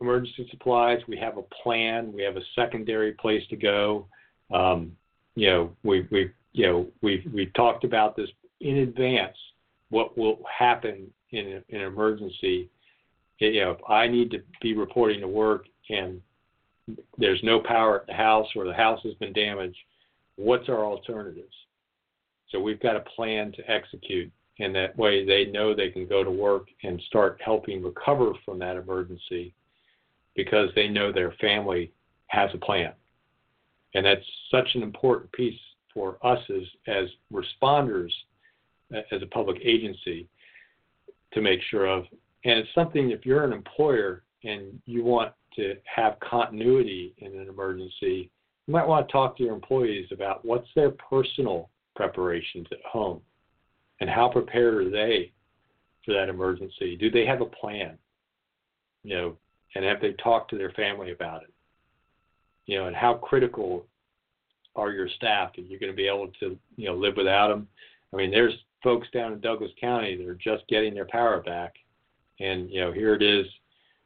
[0.01, 4.07] emergency supplies, we have a plan, we have a secondary place to go.
[4.53, 4.97] Um,
[5.35, 8.29] you know, we we you know we we talked about this
[8.61, 9.37] in advance
[9.91, 12.69] what will happen in, in an emergency.
[13.39, 16.21] You know, if I need to be reporting to work and
[17.19, 19.77] there's no power at the house or the house has been damaged,
[20.37, 21.55] what's our alternatives?
[22.51, 26.25] So we've got a plan to execute, and that way they know they can go
[26.25, 29.55] to work and start helping recover from that emergency
[30.45, 31.93] because they know their family
[32.29, 32.93] has a plan.
[33.95, 35.61] And that's such an important piece
[35.93, 38.11] for us as, as responders
[38.91, 40.27] as a public agency
[41.35, 42.05] to make sure of.
[42.45, 47.49] And it's something if you're an employer and you want to have continuity in an
[47.49, 48.31] emergency,
[48.67, 53.21] you might want to talk to your employees about what's their personal preparations at home
[54.01, 55.33] and how prepared are they
[56.07, 56.97] for that emergency?
[56.97, 57.99] Do they have a plan?
[59.03, 59.37] You know,
[59.75, 61.53] and have they talked to their family about it?
[62.67, 63.87] You know, and how critical
[64.77, 65.51] are your staff?
[65.57, 67.69] Are you're going to be able to, you know, live without them?
[68.13, 71.75] I mean, there's folks down in Douglas County that are just getting their power back,
[72.41, 73.47] and you know here it is,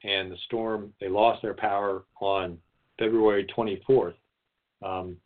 [0.02, 2.58] and the storm they lost their power on
[2.98, 4.14] February 24th.
[4.82, 5.16] Um,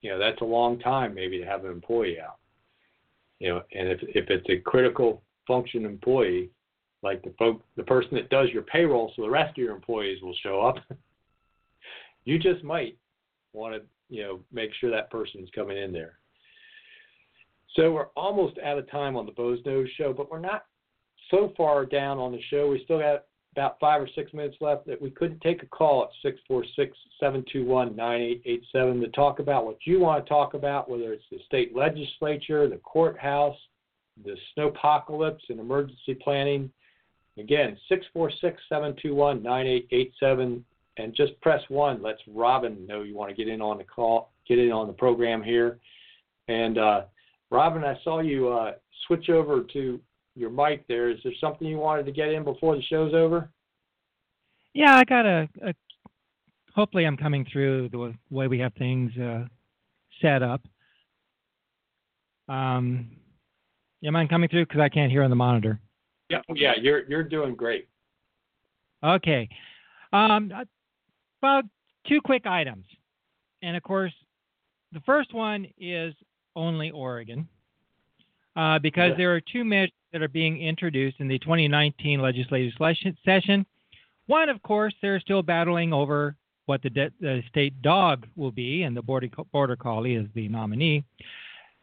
[0.00, 2.38] you know that's a long time maybe to have an employee out.
[3.38, 6.50] You know, and if if it's a critical function employee,
[7.04, 10.22] like the folk the person that does your payroll, so the rest of your employees
[10.22, 10.76] will show up.
[12.24, 12.96] you just might
[13.52, 16.18] want to you know make sure that person's coming in there.
[17.76, 20.66] So we're almost out of time on the Boze Noze show, but we're not
[21.30, 22.68] so far down on the show.
[22.68, 26.08] We still got about five or six minutes left that we couldn't take a call
[26.24, 26.32] at
[27.22, 32.68] 646-721-9887 to talk about what you want to talk about, whether it's the state legislature,
[32.68, 33.56] the courthouse,
[34.24, 36.70] the snowpocalypse and emergency planning.
[37.38, 37.76] Again,
[38.70, 40.62] 646-721-9887
[40.96, 44.30] and just press 1 Let's Robin know you want to get in on the call,
[44.46, 45.78] get in on the program here.
[46.46, 47.02] And uh,
[47.50, 48.72] Robin, I saw you uh,
[49.06, 50.00] switch over to
[50.36, 51.10] your mic there.
[51.10, 53.50] Is there something you wanted to get in before the show's over?
[54.72, 55.74] Yeah, I got a, a
[56.74, 59.44] hopefully I'm coming through the way we have things uh,
[60.20, 60.60] set up.
[62.48, 63.10] Um,
[64.04, 64.66] am I coming through?
[64.66, 65.80] Because I can't hear on the monitor.
[66.48, 67.88] Yeah, yeah, you're you're doing great.
[69.02, 69.48] Okay.
[70.12, 70.52] Um,
[71.40, 71.64] about
[72.06, 72.86] two quick items,
[73.62, 74.12] and of course,
[74.92, 76.14] the first one is
[76.56, 77.48] only Oregon,
[78.56, 79.16] uh, because yeah.
[79.16, 82.72] there are two measures that are being introduced in the 2019 legislative
[83.24, 83.66] session.
[84.26, 88.84] One, of course, they're still battling over what the, de- the state dog will be,
[88.84, 91.04] and the border, border collie is the nominee.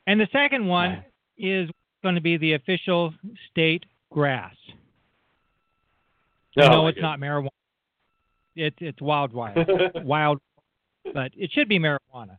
[0.07, 1.03] And the second one
[1.37, 1.69] is
[2.01, 3.13] going to be the official
[3.51, 4.55] state grass.
[6.55, 7.49] No, no, it's not marijuana.
[8.55, 9.57] It's it's wild wild
[10.03, 10.39] wild,
[11.13, 12.37] but it should be marijuana.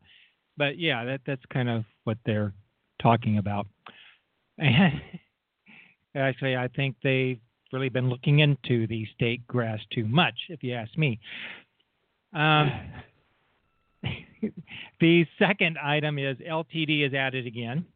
[0.57, 2.53] But yeah, that that's kind of what they're
[3.01, 3.67] talking about.
[4.59, 5.01] And
[6.15, 7.41] actually, I think they've
[7.73, 11.19] really been looking into the state grass too much, if you ask me.
[12.35, 12.71] Um,
[15.01, 17.87] the second item is LTD is added again.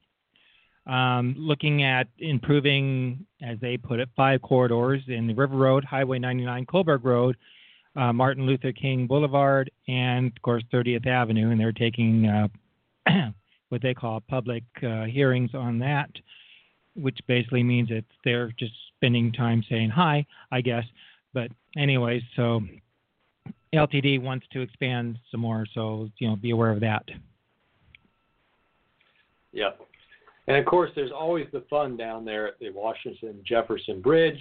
[0.87, 6.21] Um, looking at improving, as they put it, five corridors in the River Road, Highway
[6.21, 7.37] 99, Coburg Road,
[7.97, 12.49] uh, Martin Luther King Boulevard, and of course 30th Avenue, and they're taking uh,
[13.71, 16.11] what they call public uh, hearings on that,
[16.95, 20.85] which basically means that they're just spending time saying hi, I guess.
[21.33, 22.61] But anyways, so
[23.75, 27.05] LTD wants to expand some more, so you know, be aware of that.
[29.53, 29.86] Yep.
[30.49, 34.41] And of course, there's always the fun down there at the Washington Jefferson Bridge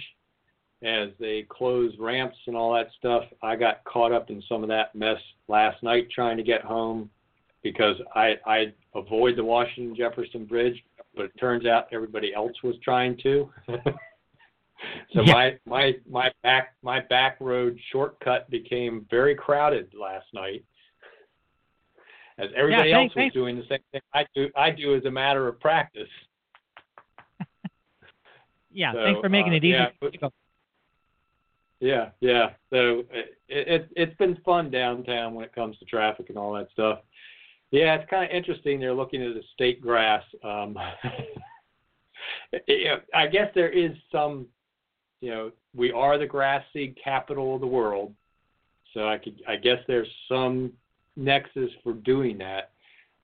[0.82, 3.24] as they close ramps and all that stuff.
[3.42, 7.10] I got caught up in some of that mess last night trying to get home
[7.62, 10.82] because I I avoid the Washington Jefferson Bridge,
[11.14, 13.50] but it turns out everybody else was trying to.
[15.12, 15.32] so yeah.
[15.32, 20.64] my my my back my back road shortcut became very crowded last night
[22.38, 25.04] as everybody yeah, else thanks, was doing the same thing I do I do as
[25.04, 26.08] a matter of practice.
[28.70, 30.18] yeah, so, thanks for making uh, it easy.
[30.20, 30.28] Yeah,
[31.80, 32.50] yeah, yeah.
[32.70, 36.68] So it, it it's been fun downtown when it comes to traffic and all that
[36.72, 37.00] stuff.
[37.70, 38.78] Yeah, it's kind of interesting.
[38.78, 40.22] They're looking at the state grass.
[40.44, 40.76] Um,
[43.14, 44.46] I guess there is some,
[45.20, 48.14] you know, we are the grass seed capital of the world,
[48.94, 50.72] so I could, I guess there's some
[51.16, 52.70] nexus for doing that.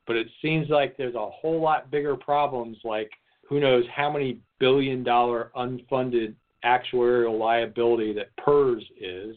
[0.07, 3.11] But it seems like there's a whole lot bigger problems, like
[3.49, 6.35] who knows how many billion dollar unfunded
[6.65, 9.37] actuarial liability that PERS is,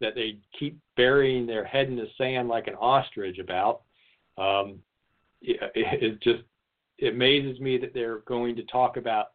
[0.00, 3.82] that they keep burying their head in the sand like an ostrich about.
[4.38, 4.78] Um,
[5.42, 6.42] it, it just
[6.98, 9.32] it amazes me that they're going to talk about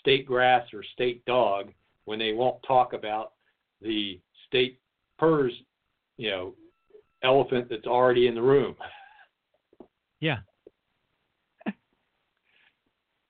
[0.00, 1.72] state grass or state dog
[2.04, 3.32] when they won't talk about
[3.82, 4.80] the state
[5.18, 5.52] PERS,
[6.16, 6.54] you know,
[7.22, 8.74] elephant that's already in the room.
[10.20, 10.38] Yeah.
[11.66, 11.72] yeah,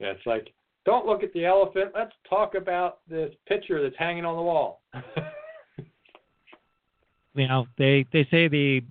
[0.00, 0.52] it's like,
[0.84, 1.92] don't look at the elephant.
[1.94, 4.82] Let's talk about this picture that's hanging on the wall.
[7.34, 8.82] you know, they they say the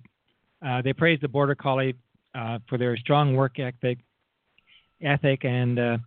[0.64, 1.94] uh, they praise the border collie
[2.34, 3.98] uh, for their strong work ethic,
[5.02, 5.98] ethic and uh,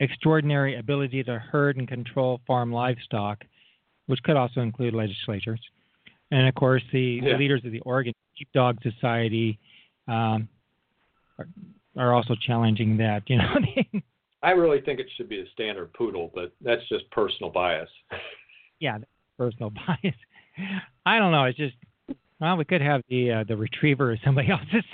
[0.00, 3.44] extraordinary ability to herd and control farm livestock,
[4.06, 5.60] which could also include legislatures.
[6.30, 7.32] And of course, the, yeah.
[7.32, 9.58] the leaders of the Oregon Sheepdog Society
[10.06, 10.48] um,
[11.38, 11.48] are,
[11.96, 13.22] are, also challenging that.
[13.28, 13.54] You know,
[14.42, 17.88] I really think it should be a standard poodle, but that's just personal bias.
[18.78, 18.98] yeah,
[19.36, 20.16] personal bias.
[21.06, 21.44] I don't know.
[21.44, 21.74] It's just
[22.40, 24.84] well, we could have the uh, the retriever or somebody else's.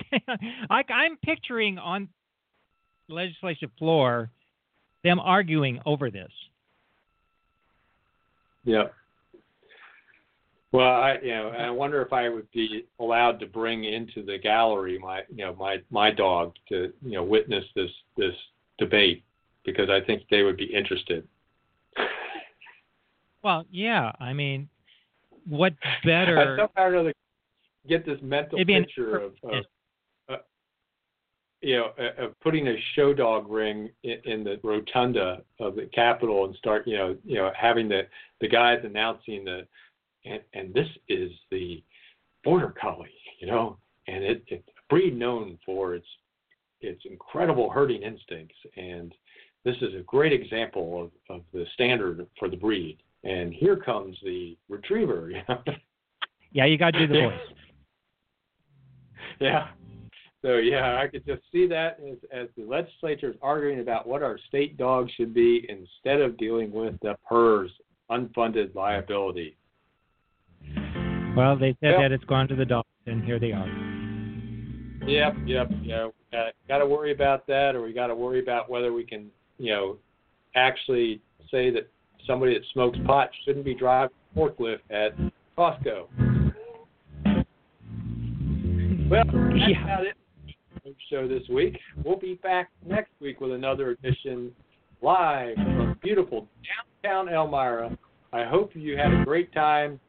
[0.71, 2.09] like I'm picturing on
[3.09, 4.31] the legislative floor
[5.03, 6.33] them arguing over this.
[8.65, 8.85] Yeah.
[10.75, 14.39] Well, I you know I wonder if I would be allowed to bring into the
[14.39, 18.35] gallery my you know my my dog to you know witness this this
[18.77, 19.23] debate
[19.65, 21.29] because I think they would be interested.
[23.45, 24.11] Well, yeah.
[24.19, 24.69] I mean,
[25.49, 26.41] what better?
[26.41, 27.13] I somehow other
[27.89, 29.65] get this mental picture of, of
[30.29, 30.37] uh,
[31.61, 35.89] you know, uh, of putting a show dog ring in, in the rotunda of the
[35.95, 38.09] Capitol and start, you know, you know, having the
[38.41, 39.69] the guys announcing the,
[40.25, 41.83] and, and this is the
[42.43, 43.09] border collie,
[43.41, 46.07] you know, and it, it's a breed known for its
[46.81, 49.15] its incredible herding instincts and
[49.65, 52.99] this is a great example of, of the standard for the breed.
[53.25, 55.31] And here comes the retriever.
[56.53, 57.39] yeah, you got to do the voice.
[59.41, 59.69] yeah.
[60.43, 64.23] So yeah, I could just see that as, as the legislature is arguing about what
[64.23, 67.71] our state dogs should be instead of dealing with the PERS
[68.11, 69.57] unfunded liability.
[71.37, 73.69] Well, they said Well- that it's gone to the dogs, and here they are.
[75.07, 75.71] Yep, yep.
[76.33, 79.31] Uh, got to worry about that, or we got to worry about whether we can,
[79.59, 79.99] you know,
[80.55, 81.21] actually
[81.51, 81.89] say that
[82.27, 85.15] somebody that smokes pot shouldn't be driving a forklift at
[85.59, 86.07] Costco.
[89.11, 89.85] Well, that's Yeah.
[89.85, 90.15] about it.
[90.83, 91.81] for the Show this week.
[92.03, 94.55] We'll be back next week with another edition
[95.03, 96.49] live from beautiful
[97.03, 97.97] downtown Elmira.
[98.33, 100.01] I hope you had a great time.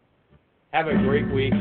[0.76, 1.54] Have a great week.